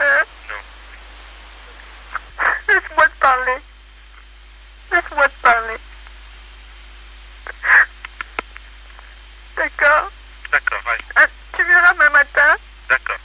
[0.00, 0.22] Hein
[2.68, 3.56] Laisse-moi te parler.
[4.90, 5.76] Laisse-moi te parler.
[9.56, 10.10] D'accord?
[10.50, 11.04] D'accord, allez.
[11.16, 12.56] Ah, Tu viendras demain matin
[12.90, 13.18] D'accord.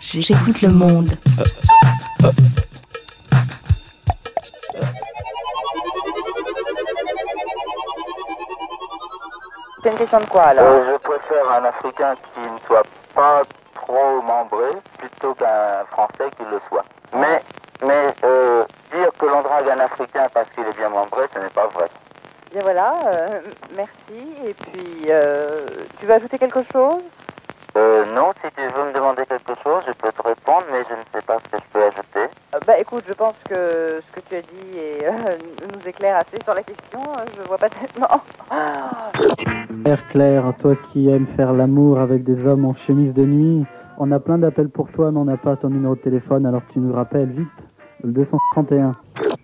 [0.00, 1.10] J'écoute le monde.
[9.88, 12.82] C'est une question de quoi alors Euh, je préfère un Africain qui ne soit
[13.14, 13.40] pas
[13.74, 14.66] trop membré
[14.98, 16.84] plutôt qu'un Français qui le soit.
[17.14, 17.42] Mais,
[17.82, 21.48] mais euh, dire que l'on drague un Africain parce qu'il est bien membré, ce n'est
[21.48, 21.86] pas vrai.
[22.52, 23.40] Bien voilà, euh,
[23.76, 24.36] merci.
[24.44, 25.08] Et puis,
[25.98, 27.00] tu veux ajouter quelque chose?
[27.74, 31.02] Non, si tu veux me demander quelque chose, je peux te répondre, mais je ne
[31.14, 32.34] sais pas ce que je peux ajouter.
[32.66, 35.08] Bah écoute, je pense que ce que tu as dit est,
[35.72, 37.00] nous éclaire assez sur la question.
[37.18, 38.20] euh, Je vois pas tellement.
[39.82, 43.64] Claire, Claire, toi qui aimes faire l'amour avec des hommes en chemise de nuit,
[43.98, 46.62] on a plein d'appels pour toi, mais on n'a pas ton numéro de téléphone, alors
[46.72, 47.48] tu nous rappelles vite.
[48.02, 48.92] Le 231.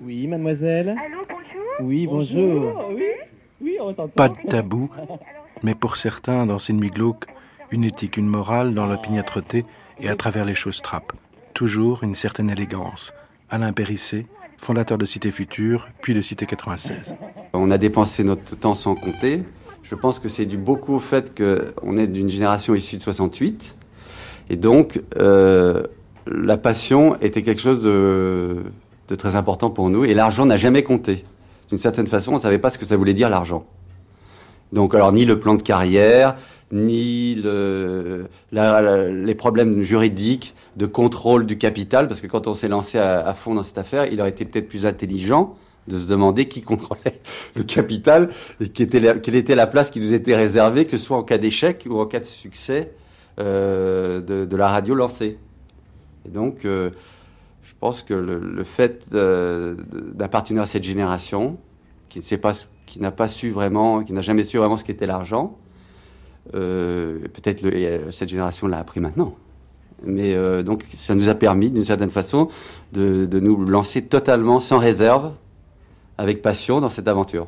[0.01, 2.91] Oui, mademoiselle Allô, bonjour Oui, bonjour.
[2.95, 3.03] Oui,
[3.61, 4.13] oui, on t'entend.
[4.15, 4.89] Pas de tabou,
[5.63, 7.27] mais pour certains, dans Cinemi Glauque,
[7.71, 9.65] une éthique, une morale dans l'opiniâtreté
[10.01, 11.13] et à travers les choses trappes.
[11.53, 13.13] Toujours une certaine élégance.
[13.51, 14.27] Alain Périssé,
[14.59, 17.17] fondateur de Cité Future, puis de Cité 96.
[17.53, 19.43] On a dépensé notre temps sans compter.
[19.85, 23.77] Je pense que c'est dû beaucoup au fait qu'on est d'une génération issue de 68.
[24.49, 25.83] Et donc, euh,
[26.27, 28.63] la passion était quelque chose de,
[29.19, 30.07] très important pour nous.
[30.07, 31.23] Et l'argent n'a jamais compté.
[31.69, 33.67] D'une certaine façon, on ne savait pas ce que ça voulait dire l'argent.
[34.73, 36.37] Donc, alors, ni le plan de carrière,
[36.73, 43.35] ni les problèmes juridiques de contrôle du capital, parce que quand on s'est lancé à
[43.35, 45.55] fond dans cette affaire, il aurait été peut-être plus intelligent
[45.89, 47.21] de se demander qui contrôlait
[47.57, 48.31] le capital
[48.61, 51.87] et quelle était la place qui nous était réservée, que ce soit en cas d'échec
[51.89, 52.93] ou en cas de succès
[53.41, 55.39] euh, de, la radio lancée.
[56.25, 56.91] Et donc, euh,
[57.63, 59.75] je pense que le, fait euh,
[60.15, 61.59] d'appartenir à cette génération,
[62.09, 62.53] qui ne sait pas,
[62.87, 65.59] qui n'a pas su vraiment, qui n'a jamais su vraiment ce qu'était l'argent,
[66.53, 69.35] peut-être cette génération l'a appris maintenant.
[70.05, 72.49] Mais donc, ça nous a permis, d'une certaine façon,
[72.93, 75.33] de nous lancer totalement, sans réserve,
[76.19, 77.47] avec passion, dans cette aventure.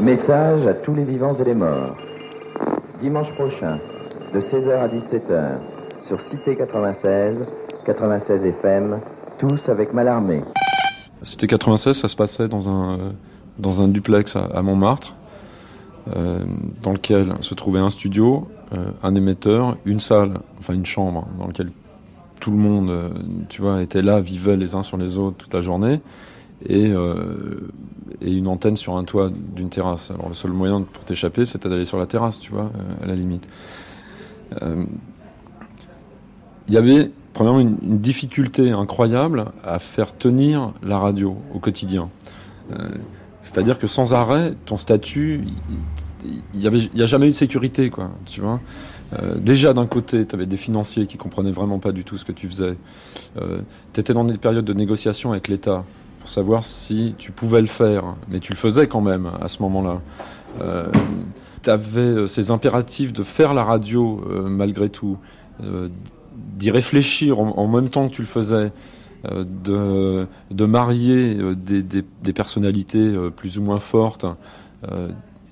[0.00, 1.96] Message à tous les vivants et les morts.
[3.00, 3.78] Dimanche prochain,
[4.34, 5.58] de 16h à 17h,
[6.02, 7.46] sur Cité 96,
[7.86, 9.00] 96 FM,
[9.38, 10.42] tous avec Malarmé.
[11.22, 13.10] C'était 96, ça se passait dans un, euh,
[13.58, 15.16] dans un duplex à, à Montmartre,
[16.14, 16.44] euh,
[16.82, 21.46] dans lequel se trouvait un studio, euh, un émetteur, une salle, enfin une chambre, dans
[21.46, 21.70] laquelle
[22.40, 22.90] tout le monde,
[23.50, 26.00] tu vois, était là, vivait les uns sur les autres toute la journée,
[26.66, 27.14] et, euh,
[28.20, 30.10] et une antenne sur un toit d'une terrasse.
[30.10, 33.06] Alors le seul moyen pour t'échapper, c'était d'aller sur la terrasse, tu vois, euh, à
[33.06, 33.48] la limite.
[34.62, 34.84] Euh,
[36.68, 42.08] il y avait premièrement une, difficulté incroyable à faire tenir la radio au quotidien.
[43.42, 45.42] C'est-à-dire que sans arrêt, ton statut,
[46.24, 48.10] il- il y avait, il y a jamais eu de sécurité, quoi.
[48.26, 48.60] Tu vois.
[49.36, 52.30] Déjà d'un côté, tu avais des financiers qui comprenaient vraiment pas du tout ce que
[52.30, 52.76] tu faisais.
[53.40, 55.84] Euh, tu étais dans des périodes de négociation avec l'État
[56.30, 60.00] savoir si tu pouvais le faire, mais tu le faisais quand même à ce moment-là.
[60.60, 60.90] Euh,
[61.62, 65.18] tu avais ces impératifs de faire la radio euh, malgré tout,
[65.62, 65.88] euh,
[66.56, 68.72] d'y réfléchir en, même temps que tu le faisais,
[69.30, 74.24] euh, de, de marier euh, des, des, personnalités euh, plus ou moins fortes,
[74.90, 75.10] euh,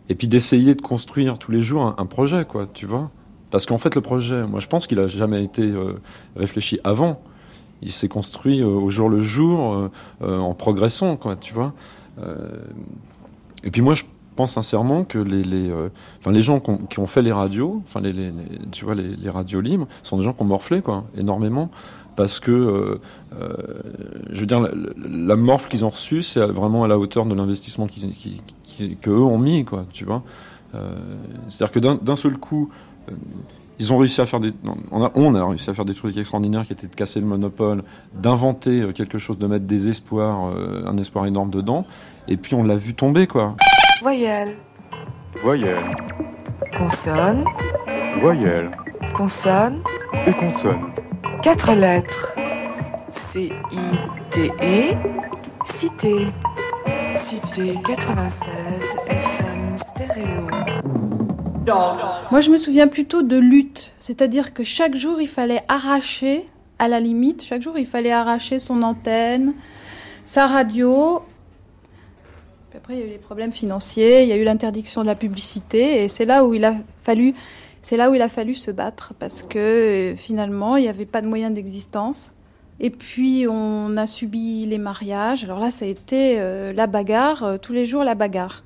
[0.09, 3.11] et puis d'essayer de construire tous les jours un, un projet, quoi, tu vois.
[3.51, 5.95] Parce qu'en fait, le projet, moi, je pense qu'il a jamais été euh,
[6.37, 7.21] réfléchi avant.
[7.83, 9.91] Il s'est construit euh, au jour le jour, euh,
[10.23, 11.73] euh, en progressant, quoi, tu vois.
[13.63, 14.03] Et puis moi, je
[14.35, 15.73] pense sincèrement que les, les,
[16.19, 18.33] enfin, les gens qui ont, fait les radios, enfin, les,
[18.73, 21.71] tu vois, les, radios libres, sont des gens qui ont morflé, quoi, énormément.
[22.17, 22.99] Parce que,
[24.33, 27.37] je veux dire, la, la morphe qu'ils ont reçue, c'est vraiment à la hauteur de
[27.37, 30.25] l'investissement qu'ils, qui, qui- que eux ont mis, quoi, tu vois.
[31.49, 32.69] C'est-à-dire que d'un, seul coup,
[33.79, 35.95] ils ont réussi à faire des, non, on a, on a réussi à faire des
[35.95, 37.83] trucs extraordinaires qui étaient de casser le monopole,
[38.15, 41.85] d'inventer euh, quelque chose, de mettre des espoirs, euh, un espoir énorme dedans,
[42.27, 43.55] et puis on l'a vu tomber, quoi.
[44.03, 44.57] Voyelle,
[45.43, 45.97] Voyelle,
[46.77, 47.45] consonne,
[48.21, 48.71] voyelle
[49.15, 49.83] consonne,
[50.27, 50.81] et consonne.
[51.43, 52.35] quatre lettres.
[53.33, 54.97] C-I-T-E,
[55.79, 56.27] cité.
[57.27, 58.49] Cité 96
[59.07, 60.58] FM stéréo.
[62.31, 66.47] Moi, je me souviens plutôt de lutte, c'est-à-dire que chaque jour, il fallait arracher,
[66.79, 69.55] à la limite, chaque jour, il fallait arracher son antenne,
[70.25, 71.23] sa radio.
[72.71, 75.07] Puis après, il y a eu les problèmes financiers, il y a eu l'interdiction de
[75.07, 77.35] la publicité, et c'est là où il a fallu,
[77.83, 81.07] c'est là où il a fallu se battre, parce que euh, finalement, il n'y avait
[81.07, 82.35] pas de moyens d'existence.
[82.81, 85.43] Et puis, on a subi les mariages.
[85.43, 88.63] Alors là, ça a été euh, la bagarre, euh, tous les jours la bagarre.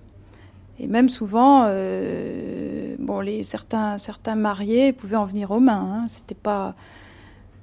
[0.83, 6.01] Et même souvent, euh, bon, les, certains, certains mariés pouvaient en venir aux mains.
[6.03, 6.05] hein.
[6.09, 6.75] C'était pas.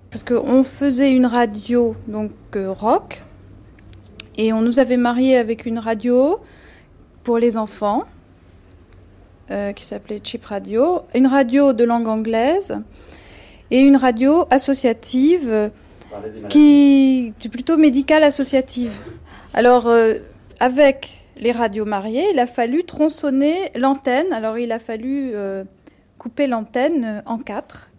[0.09, 3.21] Parce qu'on faisait une radio, donc euh, rock,
[4.37, 6.39] et on nous avait mariés avec une radio
[7.23, 8.05] pour les enfants,
[9.51, 12.79] euh, qui s'appelait Chip Radio, une radio de langue anglaise,
[13.69, 15.69] et une radio associative,
[16.47, 18.97] qui plutôt médicale associative.
[19.53, 19.93] Alors,
[20.59, 24.31] avec les radios mariées, il a fallu tronçonner l'antenne.
[24.33, 25.63] Alors, il a fallu euh,
[26.17, 27.89] couper l'antenne euh, en quatre.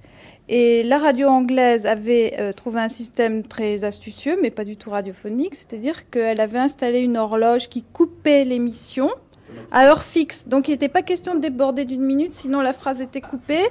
[0.48, 4.90] Et la radio anglaise avait euh, trouvé un système très astucieux, mais pas du tout
[4.90, 9.10] radiophonique, c'est-à-dire qu'elle avait installé une horloge qui coupait l'émission
[9.70, 10.48] à heure fixe.
[10.48, 13.68] Donc il n'était pas question de déborder d'une minute, sinon la phrase était coupée.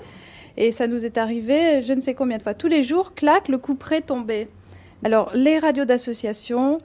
[0.56, 2.54] Et ça nous est arrivé je ne sais combien de fois.
[2.54, 4.48] Tous les jours, clac, le couperet tombait.
[5.04, 6.80] Alors les radios d'association,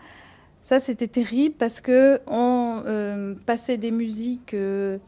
[0.64, 4.98] ça c'était terrible parce que on euh, passait des musiques euh,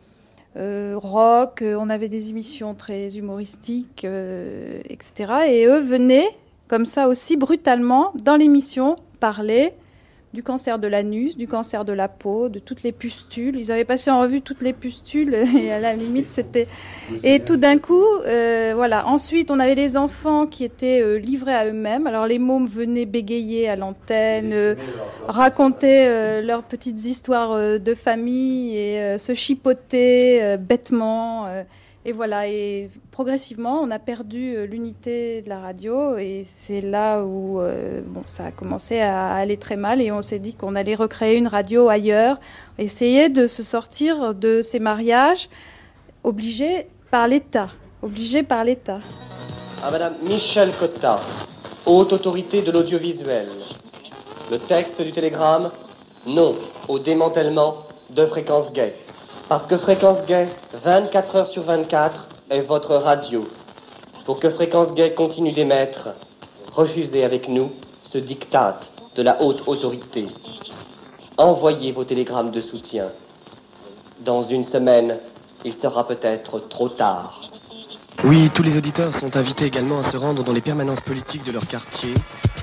[0.57, 5.33] euh, rock, on avait des émissions très humoristiques, etc.
[5.49, 6.29] Et eux venaient
[6.69, 9.73] comme ça aussi brutalement dans l'émission parler
[10.35, 13.57] du cancer de l'anus, du cancer de la peau, de toutes les pustules.
[13.59, 16.69] Ils avaient passé en revue toutes les pustules et à la limite c'était.
[17.23, 19.07] Et tout d'un coup, euh, voilà.
[19.07, 22.07] Ensuite, on avait les enfants qui étaient euh, livrés à eux-mêmes.
[22.07, 24.75] Alors les mômes venaient bégayer à l'antenne, euh,
[25.27, 31.49] raconter leurs petites histoires de famille et se chipoter bêtement.
[32.09, 37.25] Et voilà, et progressivement, on a perdu euh, l'unité de la radio, et c'est là
[37.25, 40.95] où euh, ça a commencé à aller très mal, et on s'est dit qu'on allait
[40.95, 42.39] recréer une radio ailleurs,
[42.79, 45.49] essayer de se sortir de ces mariages
[46.23, 47.71] obligés par l'État,
[48.03, 49.01] obligés par l'État.
[49.83, 51.19] À Madame Michel Cotta,
[51.87, 53.49] haute autorité de l'audiovisuel.
[54.49, 55.73] Le texte du télégramme
[56.25, 56.55] Non
[56.87, 57.79] au démantèlement
[58.11, 58.95] de Fréquence Gay.
[59.49, 60.49] Parce que Fréquence Gay,
[60.83, 63.47] 24 heures sur 24, est votre radio.
[64.25, 66.09] Pour que Fréquence Gay continue d'émettre,
[66.73, 67.71] refusez avec nous
[68.11, 68.81] ce diktat
[69.15, 70.27] de la haute autorité.
[71.39, 73.13] Envoyez vos télégrammes de soutien.
[74.19, 75.19] Dans une semaine,
[75.65, 77.49] il sera peut-être trop tard.
[78.25, 81.53] Oui, tous les auditeurs sont invités également à se rendre dans les permanences politiques de
[81.53, 82.15] leur quartier,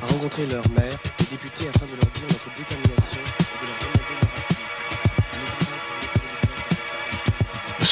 [0.01, 2.82] à rencontrer leurs maires et députés afin de leur dire notre détermination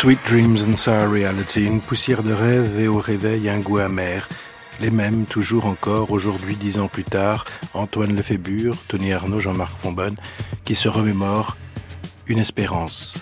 [0.01, 4.27] Sweet Dreams and Sour Reality, une poussière de rêve et au réveil un goût amer.
[4.79, 7.45] Les mêmes, toujours encore, aujourd'hui, dix ans plus tard,
[7.75, 10.17] Antoine Lefébure, Tony Arnaud, Jean-Marc Fonbonne,
[10.63, 11.55] qui se remémorent
[12.25, 13.19] une espérance.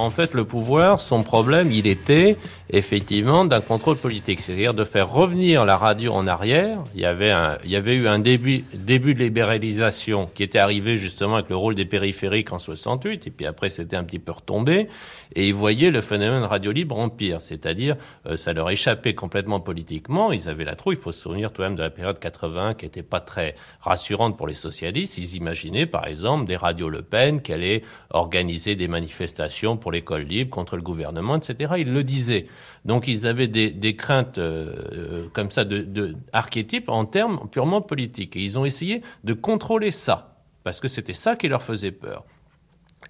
[0.00, 2.38] En fait, le pouvoir, son problème, il était
[2.70, 6.78] effectivement d'un contrôle politique, c'est-à-dire de faire revenir la radio en arrière.
[6.94, 11.56] Il y avait, eu un début, début de libéralisation qui était arrivé justement avec le
[11.56, 14.88] rôle des périphériques en 68, et puis après c'était un petit peu retombé,
[15.34, 17.96] et ils voyaient le phénomène radio libre empire, c'est-à-dire
[18.26, 21.60] euh, ça leur échappait complètement politiquement, ils avaient la trouille, il faut se souvenir tout
[21.60, 25.34] de même de la période 80 qui n'était pas très rassurante pour les socialistes, ils
[25.34, 30.50] imaginaient par exemple des radios Le Pen qui allaient organiser des manifestations pour l'école libre
[30.50, 31.74] contre le gouvernement, etc.
[31.78, 32.46] Ils le disaient.
[32.84, 38.36] Donc ils avaient des, craintes euh, euh, comme ça de archétypes en termes purement politiques.
[38.36, 42.24] Et ils ont essayé de contrôler ça, parce que c'était ça qui leur faisait peur.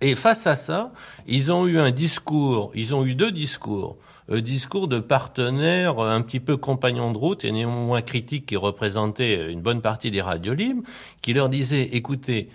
[0.01, 0.93] Et face à ça,
[1.27, 3.99] ils ont eu un discours, ils ont eu deux discours.
[4.31, 8.57] Un discours de partenaires euh, un petit peu compagnons de route et néanmoins critiques qui
[8.57, 10.83] représentaient une bonne partie des radios libres,
[11.21, 12.49] qui leur disaient, écoutez,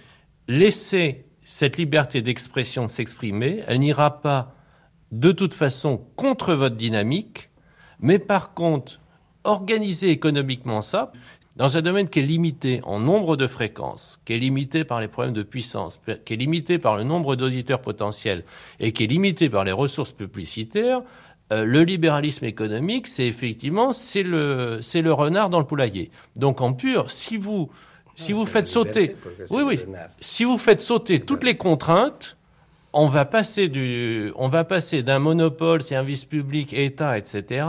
[0.48, 4.56] laissez cette liberté d'expression s'exprimer, elle n'ira pas
[5.12, 7.52] de toute façon contre votre dynamique,
[8.00, 9.00] mais par contre,
[9.44, 11.14] organiser économiquement ça
[11.56, 15.08] dans un domaine qui est limité en nombre de fréquences, qui est limité par les
[15.08, 18.44] problèmes de puissance, qui est limité par le nombre d'auditeurs potentiels
[18.80, 21.02] et qui est limité par les ressources publicitaires,
[21.54, 26.10] euh, le libéralisme économique, c'est effectivement c'est le le renard dans le poulailler.
[26.36, 27.70] Donc en pur, si vous
[28.16, 29.16] si vous faites sauter,
[29.50, 29.80] oui oui,
[30.20, 32.38] si vous faites sauter toutes les contraintes,
[32.98, 37.66] on va passer du, on va passer d'un monopole, service public, État, etc.,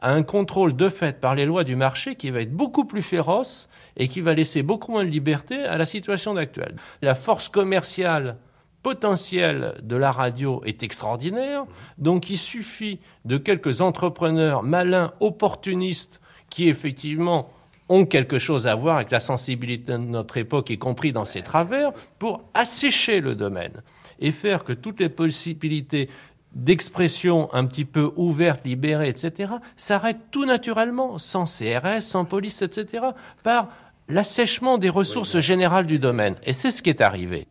[0.00, 3.00] à un contrôle de fait par les lois du marché qui va être beaucoup plus
[3.00, 6.74] féroce et qui va laisser beaucoup moins de liberté à la situation actuelle.
[7.02, 8.36] La force commerciale
[8.82, 11.66] potentielle de la radio est extraordinaire,
[11.96, 16.20] donc il suffit de quelques entrepreneurs malins, opportunistes,
[16.50, 17.48] qui effectivement
[17.88, 21.42] ont quelque chose à voir avec la sensibilité de notre époque, y compris dans ses
[21.42, 23.82] travers, pour assécher le domaine
[24.20, 26.08] et faire que toutes les possibilités
[26.54, 33.06] d'expression un petit peu ouvertes, libérées, etc., s'arrêtent tout naturellement, sans CRS, sans police, etc.,
[33.42, 33.68] par
[34.08, 36.36] l'assèchement des ressources générales du domaine.
[36.44, 37.46] Et c'est ce qui est arrivé.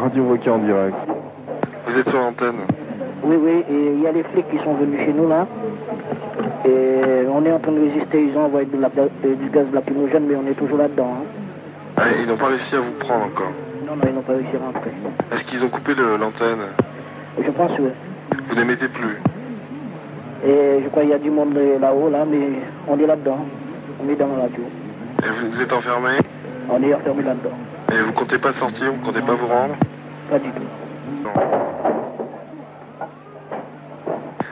[0.00, 0.96] Radio Voquet en direct.
[1.86, 2.60] Vous êtes sur l'antenne
[3.24, 5.46] Oui, oui, et il y a les flics qui sont venus chez nous là.
[6.64, 9.66] Et on est en train de résister, ils ont envoyé de la- de- du gaz
[9.72, 11.14] lacrymogène, mais on est toujours là-dedans.
[11.20, 11.24] hein.
[11.96, 13.52] Ah, Ils n'ont pas réussi à vous prendre encore.
[13.86, 14.90] Non, non, ils n'ont pas réussi à rentrer.
[15.32, 16.60] Est-ce qu'ils ont coupé l'antenne?
[17.42, 17.90] Je pense, oui.
[18.48, 19.16] Vous n'émettez plus
[20.46, 22.38] Et je crois qu'il y a du monde là-haut, là, mais
[22.88, 23.38] on est là-dedans.
[24.04, 24.62] On est dans la radio.
[25.24, 26.10] Et vous, vous êtes enfermé?
[26.70, 27.56] On est enfermé là-dedans.
[27.92, 28.92] Et vous comptez pas sortir?
[28.92, 29.74] Vous comptez pas vous rendre?
[30.30, 30.62] Pas du tout.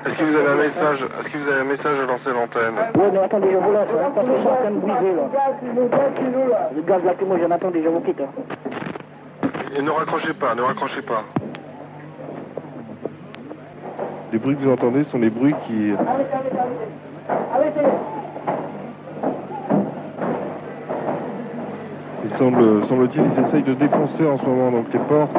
[0.06, 2.74] Est-ce que vous avez un message Est-ce que vous avez un message à lancer l'antenne
[2.94, 5.14] Oui, mais attendez, je vous laisse, hein, parce que je suis en train de briser,
[5.14, 6.70] là.
[6.74, 8.20] Le gaz lacrymogène, attendez, je vous quitte.
[8.20, 9.48] hein.
[9.76, 11.22] Et ne raccrochez pas, ne raccrochez pas.
[14.32, 15.92] Les bruits que vous entendez sont les bruits qui...
[22.24, 25.36] Il semble, semble-t-il, ils essayent de défoncer en ce moment donc les portes.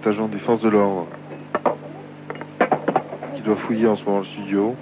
[0.00, 1.06] Cet agent des forces de l'ordre
[3.36, 4.74] qui doit fouiller en ce moment le studio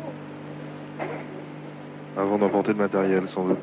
[2.16, 3.58] avant d'emporter le matériel, sans doute.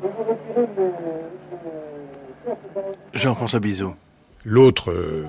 [3.12, 3.94] Jean-François Bizot.
[4.44, 5.26] L'autre euh,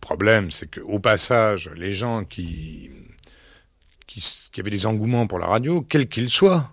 [0.00, 2.90] problème, c'est qu'au passage, les gens qui,
[4.06, 6.70] qui, qui avaient des engouements pour la radio, quels qu'ils soient,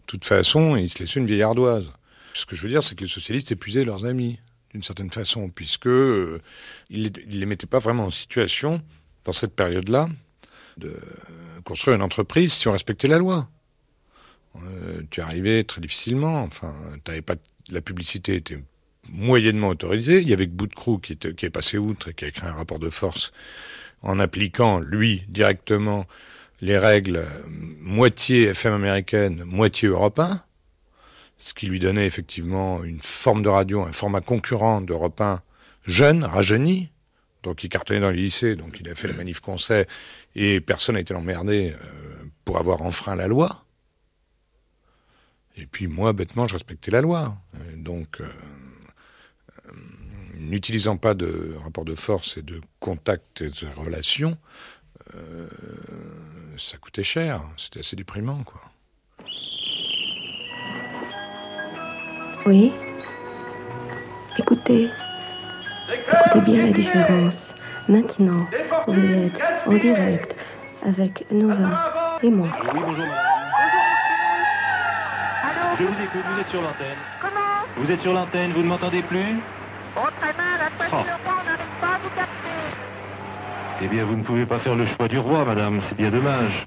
[0.00, 1.90] de toute façon, ils se laissaient une vieille ardoise.
[2.34, 4.38] Ce que je veux dire, c'est que les socialistes épuisaient leurs amis,
[4.74, 6.40] d'une certaine façon, puisque euh,
[6.90, 8.82] ils ne les mettaient pas vraiment en situation,
[9.24, 10.08] dans cette période-là,
[10.76, 10.94] de
[11.64, 13.48] construire une entreprise si on respectait la loi.
[14.56, 17.36] Euh, tu arrivais très difficilement, enfin, t'avais pas
[17.70, 18.58] la publicité était
[19.10, 20.20] moyennement autorisée.
[20.20, 22.52] Il y avait que qui, était, qui est passé outre et qui a écrit un
[22.52, 23.32] rapport de force
[24.02, 26.06] en appliquant, lui, directement
[26.60, 27.28] les règles euh,
[27.80, 30.42] moitié FM américaine, moitié Europe 1,
[31.44, 35.42] ce qui lui donnait effectivement une forme de radio, un format concurrent d'Europe 1
[35.84, 36.90] jeune, rajeuni,
[37.42, 39.86] donc il cartonnait dans les lycées, donc il a fait la manif qu'on sait,
[40.34, 43.66] et personne n'a été emmerdé euh, pour avoir enfreint la loi.
[45.58, 47.36] Et puis moi, bêtement, je respectais la loi.
[47.56, 48.28] Euh, Donc, euh,
[50.38, 54.38] n'utilisant pas de rapport de force et de contact et de relation,
[56.56, 57.42] ça coûtait cher.
[57.58, 58.62] C'était assez déprimant, quoi.
[62.46, 62.72] Oui.
[64.38, 64.90] Écoutez.
[65.92, 67.54] Écoutez bien la différence.
[67.88, 68.46] Maintenant,
[68.86, 70.36] vous êtes en direct
[70.82, 72.48] avec Nova et moi.
[72.74, 73.18] Oui, bonjour madame.
[75.78, 76.96] Je vous écoute, vous êtes sur l'antenne.
[77.20, 77.38] Comment
[77.76, 79.40] Vous êtes sur l'antenne, vous ne m'entendez plus
[79.96, 80.60] Oh, très mal,
[80.92, 80.96] Oh.
[80.96, 82.50] on n'arrive pas à vous capter.
[83.82, 86.66] Eh bien, vous ne pouvez pas faire le choix du roi, madame, c'est bien dommage.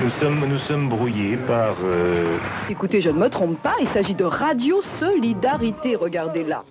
[0.00, 1.74] Nous sommes, nous sommes brouillés par...
[1.82, 2.38] euh,
[2.70, 6.62] Écoutez, je ne me trompe pas, il s'agit de Radio Solidarité, regardez là.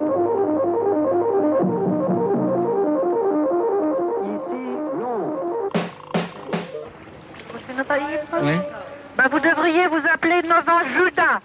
[8.41, 8.53] Oui.
[9.17, 11.39] Bah, vous devriez vous appeler Nova Judas.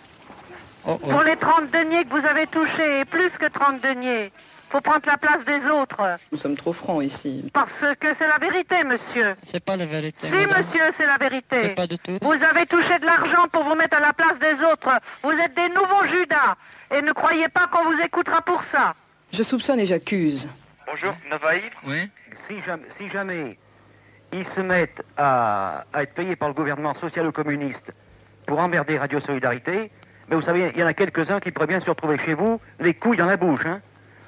[0.86, 1.06] Oh, oh.
[1.10, 4.32] Pour les 30 deniers que vous avez touchés, et plus que 30 deniers.
[4.72, 6.16] Faut prendre la place des autres.
[6.32, 7.50] Nous sommes trop francs ici.
[7.52, 7.70] Parce
[8.00, 9.34] que c'est la vérité, monsieur.
[9.42, 10.26] C'est pas la vérité.
[10.28, 10.64] Si, madame.
[10.64, 11.62] monsieur, c'est la vérité.
[11.62, 12.16] C'est pas du tout.
[12.22, 14.98] Vous avez touché de l'argent pour vous mettre à la place des autres.
[15.22, 16.56] Vous êtes des nouveaux Judas.
[16.90, 18.94] Et ne croyez pas qu'on vous écoutera pour ça.
[19.30, 20.48] Je soupçonne et j'accuse.
[20.86, 21.72] Bonjour, Navaïf.
[21.86, 22.10] Oui.
[22.48, 23.58] Si jamais, si jamais
[24.32, 27.92] ils se mettent à, à être payés par le gouvernement social-communiste
[28.46, 29.90] pour emmerder Radio Solidarité,
[30.28, 32.58] mais vous savez, il y en a quelques-uns qui pourraient bien se retrouver chez vous,
[32.80, 33.66] les couilles dans la bouche.
[33.66, 33.82] Hein.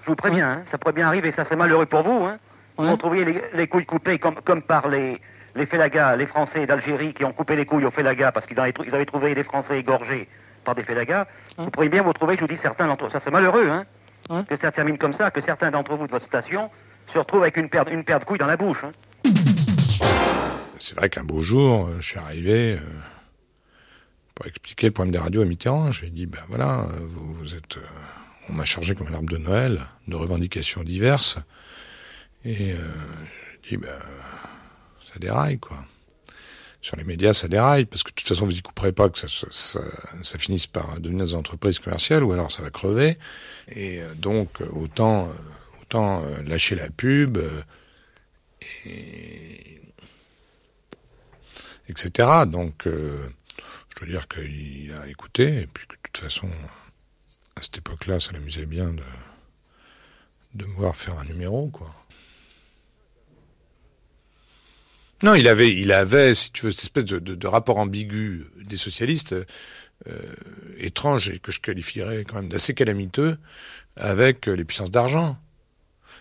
[0.05, 2.25] Je vous préviens, hein, ça pourrait bien arriver, ça serait malheureux pour vous.
[2.25, 2.39] Hein.
[2.77, 5.21] Vous retrouviez les, les couilles coupées comme, comme par les,
[5.55, 8.73] les Félagas, les Français d'Algérie qui ont coupé les couilles aux Félagas parce qu'ils avaient,
[8.73, 10.29] trou- ils avaient trouvé des Français égorgés
[10.65, 11.27] par des Félagas.
[11.57, 13.85] Vous pourriez bien vous retrouver, je vous dis, certains d'entre ça serait malheureux, hein,
[14.45, 16.71] que ça termine comme ça, que certains d'entre vous de votre station
[17.13, 18.83] se retrouvent avec une paire, une paire de couilles dans la bouche.
[18.85, 18.93] Hein.
[20.79, 22.79] C'est vrai qu'un beau jour, euh, je suis arrivé euh,
[24.35, 25.91] pour expliquer le problème des radios à Mitterrand.
[25.93, 27.79] Je lui ai dit, ben voilà, euh, vous, vous êtes...
[28.49, 31.39] on m'a chargé comme un arbre de Noël de revendications diverses.
[32.45, 32.79] Et euh,
[33.63, 33.99] je dis, ben,
[35.13, 35.85] ça déraille, quoi.
[36.85, 39.19] Sur les médias, ça déraille, parce que de toute façon, vous y couperez pas que
[39.19, 43.17] ça, ça, finisse par devenir des entreprises commerciales, ou alors ça va crever.
[43.69, 45.33] Et euh, donc, autant, euh,
[45.81, 47.39] autant euh, lâcher la pub,
[48.85, 49.81] et
[51.89, 52.29] etc.
[52.47, 56.51] Donc, je dois dire qu'il a écouté, et puis que de toute façon,
[57.57, 59.03] à cette époque-là, ça l'amusait bien de,
[60.55, 61.95] de me voir faire un numéro, quoi.
[65.23, 68.77] Non, il avait, il avait, si tu veux, cette espèce de, de- rapport ambigu des
[68.77, 69.35] socialistes,
[70.07, 70.35] euh,
[70.77, 73.39] étrange et que je qualifierais quand même d'assez calamiteux
[73.97, 75.39] avec euh, les puissances d'argent.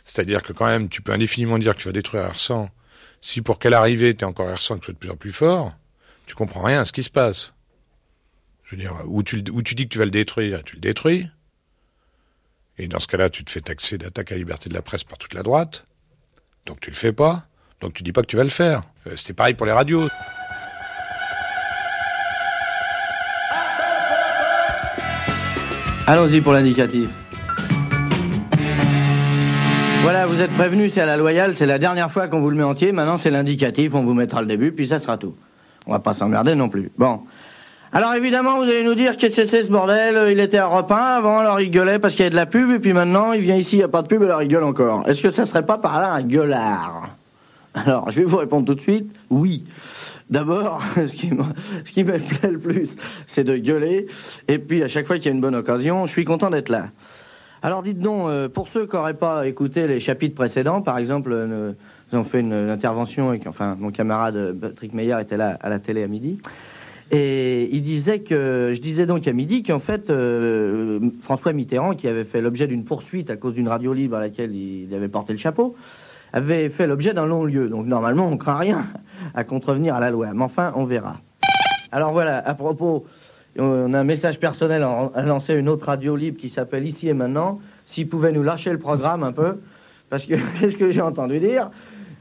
[0.06, 2.70] C'est-à-dire que quand même, tu peux indéfiniment dire que tu vas détruire R100.
[3.22, 5.74] Si pour quelle arrivée t'es encore R100 que tu sois de plus en plus fort,
[6.28, 7.53] tu comprends rien à ce qui se passe.
[9.06, 11.28] Où tu, dis que tu vas le détruire, tu le détruis.
[12.78, 15.04] Et dans ce cas-là, tu te fais taxer d'attaque à la liberté de la presse
[15.04, 15.86] par toute la droite.
[16.66, 17.48] Donc tu le fais pas.
[17.82, 18.84] Donc tu dis pas que tu vas le faire.
[19.08, 20.08] Euh, C'était pareil pour les radios.
[26.06, 27.10] Allons-y pour l'indicatif.
[30.02, 32.58] Voilà, vous êtes prévenus, c'est à la loyale, c'est la dernière fois qu'on vous le
[32.58, 35.34] met entier, maintenant c'est l'indicatif, on vous mettra le début, puis ça sera tout.
[35.86, 36.92] On va pas s'emmerder non plus.
[36.98, 37.22] Bon.
[37.96, 40.80] Alors évidemment, vous allez nous dire qu'est-ce que c'est ce bordel Il était à 1
[40.90, 43.42] avant, alors il gueulait parce qu'il y a de la pub, et puis maintenant il
[43.42, 45.08] vient ici, il n'y a pas de pub, alors il gueule encore.
[45.08, 47.16] Est-ce que ça serait pas par là un gueulard?
[47.76, 49.64] Alors, je vais vous répondre tout de suite, oui.
[50.28, 51.44] D'abord, ce qui me,
[51.86, 52.96] ce me plaît le plus,
[53.28, 54.08] c'est de gueuler,
[54.48, 56.70] et puis à chaque fois qu'il y a une bonne occasion, je suis content d'être
[56.70, 56.88] là.
[57.62, 61.32] Alors dites donc, euh, pour ceux qui n'auraient pas écouté les chapitres précédents, par exemple,
[61.32, 61.74] euh,
[62.12, 65.70] nous avons fait une, intervention avec, enfin, mon camarade euh, Patrick Meyer était là à
[65.70, 66.40] la télé à midi.
[67.16, 72.08] Et il disait que, je disais donc à midi qu'en fait, euh, François Mitterrand, qui
[72.08, 75.32] avait fait l'objet d'une poursuite à cause d'une radio libre à laquelle il avait porté
[75.32, 75.76] le chapeau,
[76.34, 77.70] avait fait l'objet d'un long lieu.
[77.70, 78.88] Donc normalement, on ne craint rien
[79.36, 80.30] à contrevenir à la loi.
[80.34, 81.18] Mais enfin, on verra.
[81.92, 83.06] Alors voilà, à propos,
[83.60, 87.14] on a un message personnel à lancer une autre radio libre qui s'appelle Ici et
[87.14, 87.60] Maintenant.
[87.86, 89.60] S'ils pouvaient nous lâcher le programme un peu,
[90.10, 91.70] parce que c'est ce que j'ai entendu dire,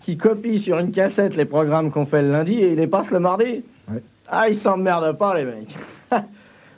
[0.02, 3.10] qui copie sur une cassette les programmes qu'on fait le lundi et ils les passent
[3.10, 3.64] le mardi.
[4.34, 5.76] Ah, ils s'emmerdent pas, les mecs.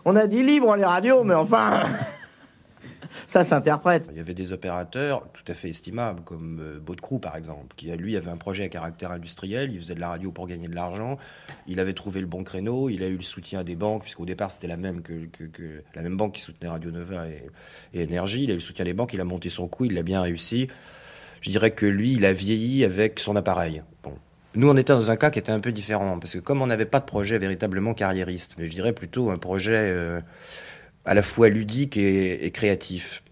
[0.05, 1.85] on a dit libre les radios, mais enfin,
[3.29, 4.07] ça s'interprète.
[4.11, 7.93] Il y avait des opérateurs tout à fait estimables, comme euh, Baudecroux par exemple, qui
[7.93, 10.75] lui avait un projet à caractère industriel, il faisait de la radio pour gagner de
[10.75, 11.17] l'argent,
[11.69, 14.51] il avait trouvé le bon créneau, il a eu le soutien des banques, puisqu'au départ
[14.51, 15.01] c'était la même
[16.17, 17.49] banque qui soutenait Radio Nova et,
[17.93, 19.95] et Énergie, il a eu le soutien des banques, il a monté son coup, il
[19.95, 20.67] l'a bien réussi.
[21.41, 23.85] Je dirais que lui, il a vieilli avec son appareil.
[24.03, 24.15] Bon.
[24.57, 26.67] Nous, on était dans un cas qui était un peu différent, parce que comme on
[26.69, 30.21] n'avait pas de projet véritablement carriériste, mais je dirais plutôt un projet euh,
[31.05, 33.25] à la fois ludique et, créatif,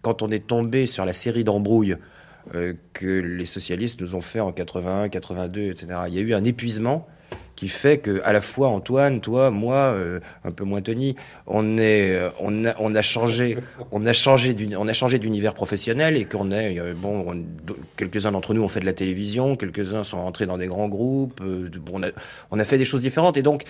[0.00, 1.96] quand on est tombé sur la série d'embrouilles
[2.54, 6.32] euh, que les socialistes nous ont fait en 81, 82, etc., il y a eu
[6.32, 7.06] un épuisement
[7.60, 11.14] qui fait que à la fois Antoine, toi, moi, euh, un peu moins Tony,
[11.46, 13.58] on est, euh, on a, on a changé,
[13.92, 17.44] on a changé, on a changé d'univers professionnel et qu'on est, euh, bon,
[17.98, 21.42] quelques-uns d'entre nous ont fait de la télévision, quelques-uns sont rentrés dans des grands groupes,
[21.92, 22.08] on, a,
[22.50, 23.64] on a fait des choses différentes et donc.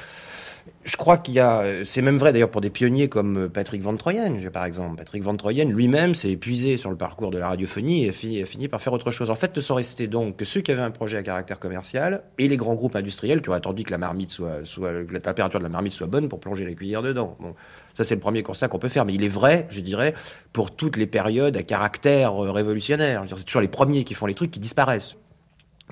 [0.83, 3.83] Je crois qu'il y a, c'est même vrai d'ailleurs pour des pionniers comme euh, Patrick
[3.83, 4.97] Van Troyen, par exemple.
[4.97, 8.69] Patrick Van Troyen lui-même s'est épuisé sur le parcours de la radiophonie et a fini,
[8.69, 9.29] par faire autre chose.
[9.29, 12.23] En fait, ne sont restés donc que ceux qui avaient un projet à caractère commercial
[12.39, 15.65] et les grands groupes industriels qui ont attendu que la marmite soit, que température de
[15.65, 17.37] la marmite soit bonne pour plonger la cuillère dedans.
[17.41, 17.55] Bon,
[17.95, 20.15] ça c'est le premier constat qu'on peut faire, mais il est vrai, je dirais,
[20.55, 23.23] pour toutes les périodes à caractère euh, révolutionnaire.
[23.29, 25.17] C'est toujours les premiers qui font les trucs qui disparaissent.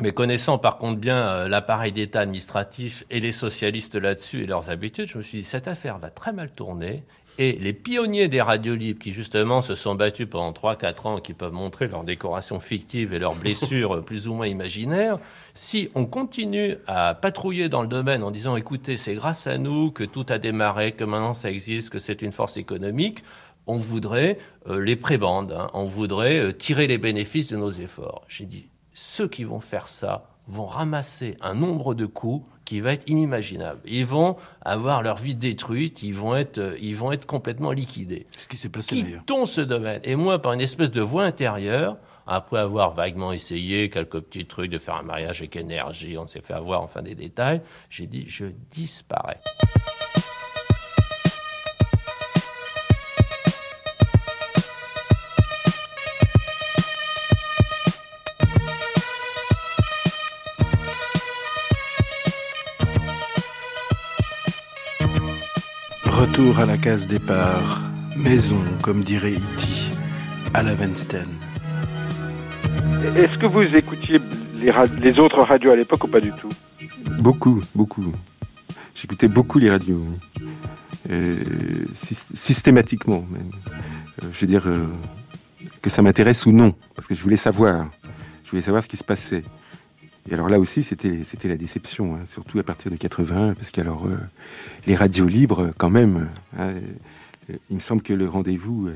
[0.01, 4.70] Mais connaissant par contre bien euh, l'appareil d'État administratif et les socialistes là-dessus et leurs
[4.70, 7.03] habitudes, je me suis dit cette affaire va très mal tourner.
[7.41, 11.35] Et les pionniers des radios libres qui justement se sont battus pendant 3-4 ans, qui
[11.35, 15.19] peuvent montrer leurs décorations fictives et leurs blessures euh, plus ou moins imaginaires,
[15.55, 19.91] si on continue à patrouiller dans le domaine en disant écoutez c'est grâce à nous
[19.91, 23.25] que tout a démarré, que maintenant ça existe, que c'est une force économique,
[23.66, 24.39] on voudrait
[24.69, 28.25] euh, les prébandes, hein, on voudrait tirer les bénéfices de nos efforts.
[28.29, 28.69] J'ai dit
[28.99, 33.81] ceux qui vont faire ça vont ramasser un nombre de coups qui va être inimaginable.
[33.85, 38.27] Ils vont avoir leur vie détruite, ils vont être, euh, ils vont être complètement liquidés.
[38.37, 39.20] Ce qui s'est passé d'ailleurs.
[39.20, 40.01] Quittons ce domaine.
[40.05, 41.97] Et moi, par une espèce de voie intérieure,
[42.27, 46.43] après avoir vaguement essayé quelques petits trucs de faire un mariage avec énergie, on s'est
[46.43, 49.41] fait avoir enfin des détails, j'ai dit je disparais.
[66.28, 67.80] Retour à la case départ,
[68.16, 69.90] maison, comme dirait Iti,
[70.55, 71.26] à la Vensten.
[73.16, 74.18] Est-ce que vous écoutiez
[74.60, 76.50] les, ra- les autres radios à l'époque ou pas du tout?
[77.18, 78.12] Beaucoup, beaucoup.
[78.94, 80.05] J'écoutais beaucoup les radios.
[81.10, 81.32] Euh,
[82.34, 83.50] systématiquement même.
[84.22, 84.86] Euh, je veux dire euh,
[85.80, 87.86] que ça m'intéresse ou non, parce que je voulais savoir.
[88.44, 89.42] Je voulais savoir ce qui se passait.
[90.30, 94.06] Et alors là aussi, c'était la déception, hein, surtout à partir de 81, parce qu'alors
[94.06, 94.16] euh,
[94.86, 96.28] les radios libres, quand même,
[96.59, 96.74] hein,
[97.50, 98.94] euh, il me semble que le rendez-vous euh,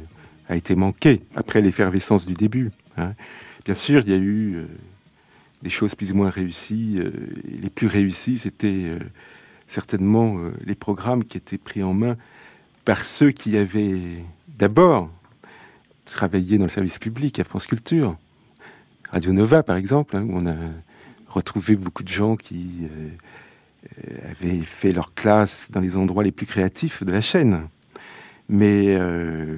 [0.48, 2.70] a été manqué après l'effervescence du début.
[2.98, 3.14] hein.
[3.64, 4.66] Bien sûr, il y a eu euh,
[5.62, 6.98] des choses plus ou moins réussies.
[6.98, 7.10] euh,
[7.62, 8.98] les plus réussies, c'était euh,
[9.68, 12.16] certainement euh, les programmes qui étaient pris en main
[12.84, 14.18] par ceux qui avaient
[14.58, 15.08] d'abord
[16.04, 18.18] travaillé dans le service public à France Culture.
[19.10, 20.56] Radio Nova, par exemple, hein, où on a
[21.32, 23.08] retrouvé beaucoup de gens qui euh,
[23.98, 27.68] euh, avaient fait leur classe dans les endroits les plus créatifs de la chaîne.
[28.48, 29.56] Mais euh,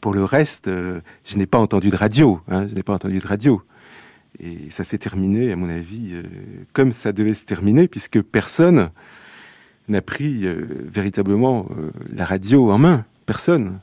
[0.00, 2.40] pour le reste, je n'ai pas entendu de radio.
[2.48, 3.62] hein, je n'ai pas entendu de radio.
[4.40, 6.14] Et ça s'est terminé, à mon avis,
[6.72, 8.90] comme ça devait se terminer, puisque personne
[9.88, 11.68] n'a pris véritablement
[12.12, 13.04] la radio en main.
[13.26, 13.78] Personne.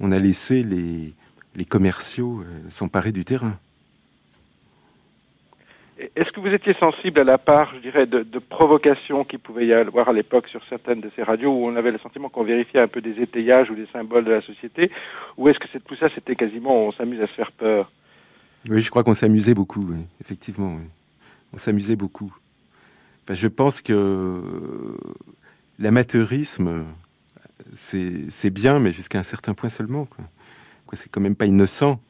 [0.00, 1.14] On a laissé les,
[1.56, 3.58] les commerciaux s'emparer du terrain.
[6.14, 9.66] Est-ce que vous étiez sensible à la part, je dirais, de, de provocation qu'il pouvait
[9.66, 12.44] y avoir à l'époque sur certaines de ces radios où on avait le sentiment qu'on
[12.44, 14.92] vérifiait un peu des étayages ou des symboles de la société
[15.36, 17.90] Ou est-ce que tout ça, c'était quasiment, on s'amuse à se faire peur?
[18.68, 20.78] Oui, je crois qu'on s'amusait beaucoup, effectivement.
[21.52, 22.32] On s'amusait beaucoup.
[23.24, 24.96] Enfin, je pense que euh,
[25.78, 26.84] l'amateurisme,
[27.74, 30.06] c'est bien, mais jusqu'à un certain point seulement.
[30.92, 32.00] C'est quand même pas innocent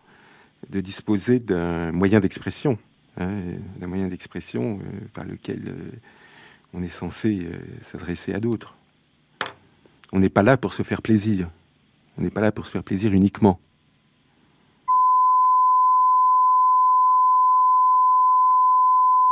[0.71, 2.79] de disposer d'un moyen d'expression,
[3.19, 3.31] hein,
[3.79, 5.93] d'un moyen d'expression euh, par lequel euh,
[6.75, 8.77] on est censé euh, s'adresser à d'autres.
[10.13, 11.51] On n'est pas là pour se faire plaisir.
[12.19, 13.61] On n'est pas là pour se faire plaisir uniquement.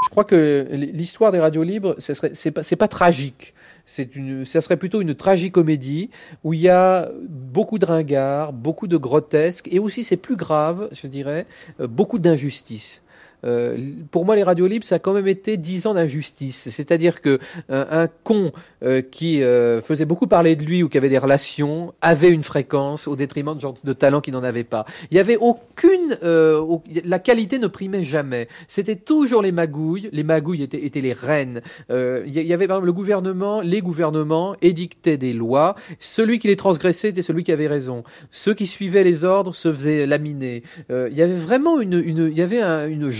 [0.06, 3.54] Je crois que l'histoire des radios libres, ce c'est pas, tragique.
[4.14, 6.10] Une, ça serait plutôt une tragicomédie
[6.44, 10.88] où il y a beaucoup de ringards, beaucoup de grotesques et aussi, c'est plus grave,
[10.92, 11.46] je dirais,
[11.80, 13.02] euh, beaucoup d'injustice.
[13.44, 13.76] Euh,
[14.10, 16.68] pour moi, les radios libres, ça a quand même été dix ans d'injustice.
[16.70, 17.38] C'est-à-dire que
[17.68, 18.52] un, un con
[18.82, 22.42] euh, qui euh, faisait beaucoup parler de lui ou qui avait des relations avait une
[22.42, 24.84] fréquence au détriment de gens de talent qui n'en avaient pas.
[25.10, 28.48] Il n'y avait aucune, euh, au- la qualité ne primait jamais.
[28.68, 30.08] C'était toujours les magouilles.
[30.12, 31.60] Les magouilles étaient, les reines.
[31.90, 35.74] Euh, Il y y avait par exemple le gouvernement, les gouvernements édictaient des lois.
[36.00, 38.02] Celui qui les transgressait était celui qui avait raison.
[38.30, 40.62] Ceux qui suivaient les ordres se faisaient laminer.
[40.90, 43.10] Euh, il y avait vraiment une, une, il y avait un- une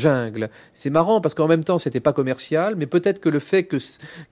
[0.75, 3.77] C'est marrant parce qu'en même temps c'était pas commercial, mais peut-être que le fait que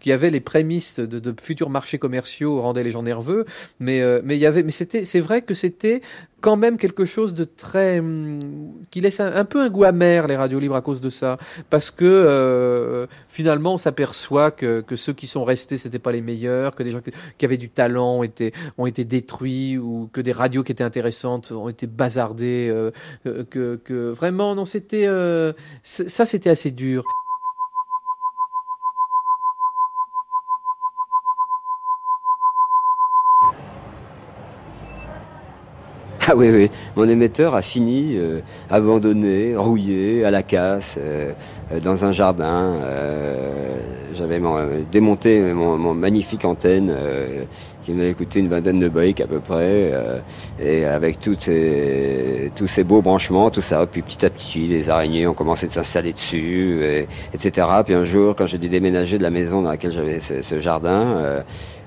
[0.00, 3.44] qu'il y avait les prémices de, futurs marchés commerciaux rendait les gens nerveux.
[3.80, 6.00] Mais euh, mais il y avait, mais c'était, c'est vrai que c'était
[6.44, 8.38] quand même quelque chose de très hum,
[8.90, 11.38] qui laisse un, peu un goût amer les radios libres à cause de ça.
[11.70, 16.20] Parce que euh, finalement on s'aperçoit que, que ceux qui sont restés c'était pas les
[16.20, 20.10] meilleurs que des gens qui, qui avaient du talent ont été ont été détruits ou
[20.12, 22.90] que des radios qui étaient intéressantes ont été bazardées euh,
[23.24, 27.04] que, que, vraiment non c'était euh, ça c'était assez dur
[36.26, 36.70] Ah oui, oui.
[36.96, 38.40] Mon émetteur a fini euh,
[38.70, 41.32] abandonné, rouillé, à la casse, euh,
[41.72, 42.74] euh, dans un jardin.
[44.14, 46.94] J'avais mon- démonté mon, magnifique antenne
[47.84, 49.92] qui m'avait coûté une vingtaine de briques à peu près.
[50.62, 53.84] et avec ces, tous ces beaux branchements, tout ça.
[53.86, 57.66] Puis petit à petit, les araignées ont commencé de s'installer dessus, et- etc.
[57.84, 61.42] Puis un jour, quand j'ai dû déménager de la maison dans laquelle j'avais ce, jardin,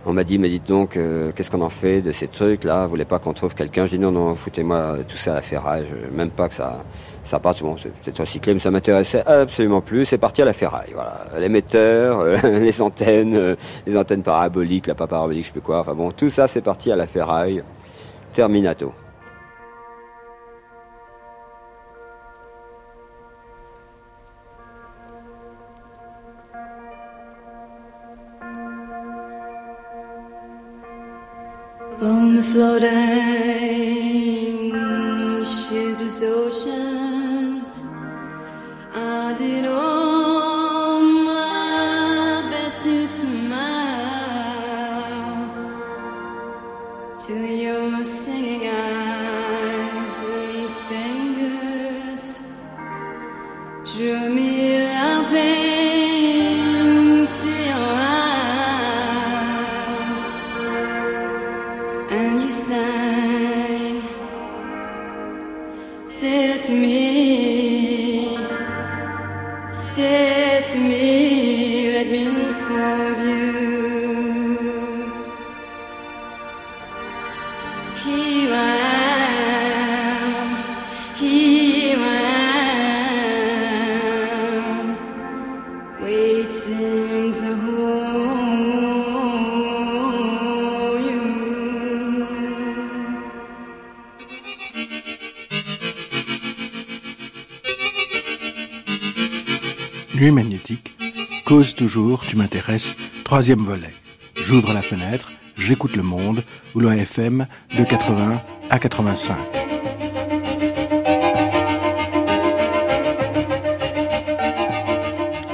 [0.08, 2.84] on m'a dit, mais dites donc, euh, qu'est-ce qu'on en fait de ces trucs-là?
[2.86, 3.86] Vous voulez pas qu'on trouve quelqu'un?
[3.86, 5.86] Je dis, non, non, foutez-moi tout ça à la ferraille.
[6.14, 6.86] Même pas que ça,
[7.24, 7.62] ça parte.
[7.62, 10.06] Bon, c'est peut-être recyclé, mais ça m'intéressait absolument plus.
[10.06, 10.92] C'est parti à la ferraille.
[10.94, 13.56] Voilà, l'émetteur, euh, les antennes, euh,
[13.86, 15.80] les antennes paraboliques, la pas parabolique, je sais plus quoi.
[15.82, 17.62] Enfin bon, tout ça, c'est parti à la ferraille.
[18.32, 18.94] Terminato.
[32.38, 32.94] The floating
[35.44, 37.70] shipless oceans,
[38.94, 43.58] I did all my best to smile
[47.26, 52.40] to your singing eyes and fingers
[53.84, 55.77] drew me laughing
[101.88, 103.94] toujours, tu m'intéresses, troisième volet.
[104.36, 106.44] J'ouvre la fenêtre, j'écoute le monde,
[106.76, 109.38] ou le de 80 à 85.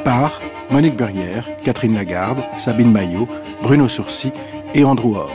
[0.04, 0.42] Par
[0.72, 3.30] Monique Berrière, Catherine Lagarde, Sabine Maillot,
[3.62, 4.32] Bruno Sourcy
[4.74, 5.30] et Andrew Orr.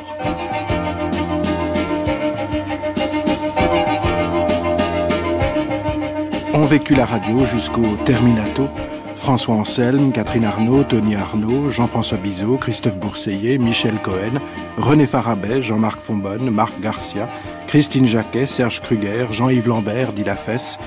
[6.54, 8.68] ont vécu la radio jusqu'au Terminato.
[9.28, 14.40] François Anselme, Catherine Arnaud, Tony Arnaud, Jean-François Bizot, Christophe Bourseillet, Michel Cohen,
[14.78, 17.28] René Farabet, Jean-Marc Fonbonne, Marc Garcia,
[17.66, 20.78] Christine Jacquet, Serge Kruger, Jean-Yves Lambert, Dila Fess,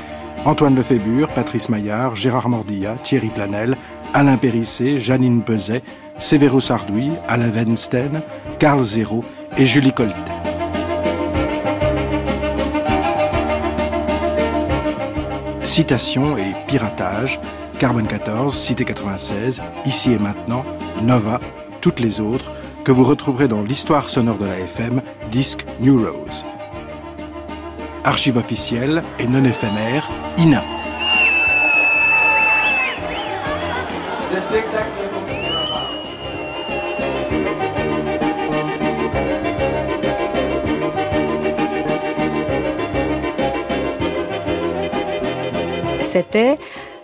[0.43, 3.77] Antoine Lefébure, Patrice Maillard, Gérard Mordilla, Thierry Planel,
[4.15, 5.83] Alain Périssé, Janine Peset,
[6.17, 8.23] Sévéro Sardouille, Alain Weinstein,
[8.57, 9.23] Karl Zéro
[9.55, 10.15] et Julie Coltet.
[15.61, 17.39] Citation et piratage,
[17.81, 20.63] Carbone 14, Cité 96, Ici et Maintenant,
[21.01, 21.39] Nova,
[21.81, 22.51] toutes les autres,
[22.85, 25.01] que vous retrouverez dans l'histoire sonore de la FM,
[25.31, 26.45] disque New Rose.
[28.03, 30.63] archive officielle et non éphémère, INA.
[46.01, 46.57] C'était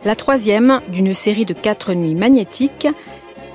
[0.08, 2.88] la troisième d'une série de quatre nuits magnétiques,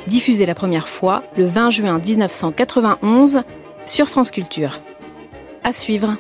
[0.07, 3.43] diffusée la première fois le 20 juin 1991
[3.87, 4.79] sur France Culture.
[5.65, 6.19] À suivre.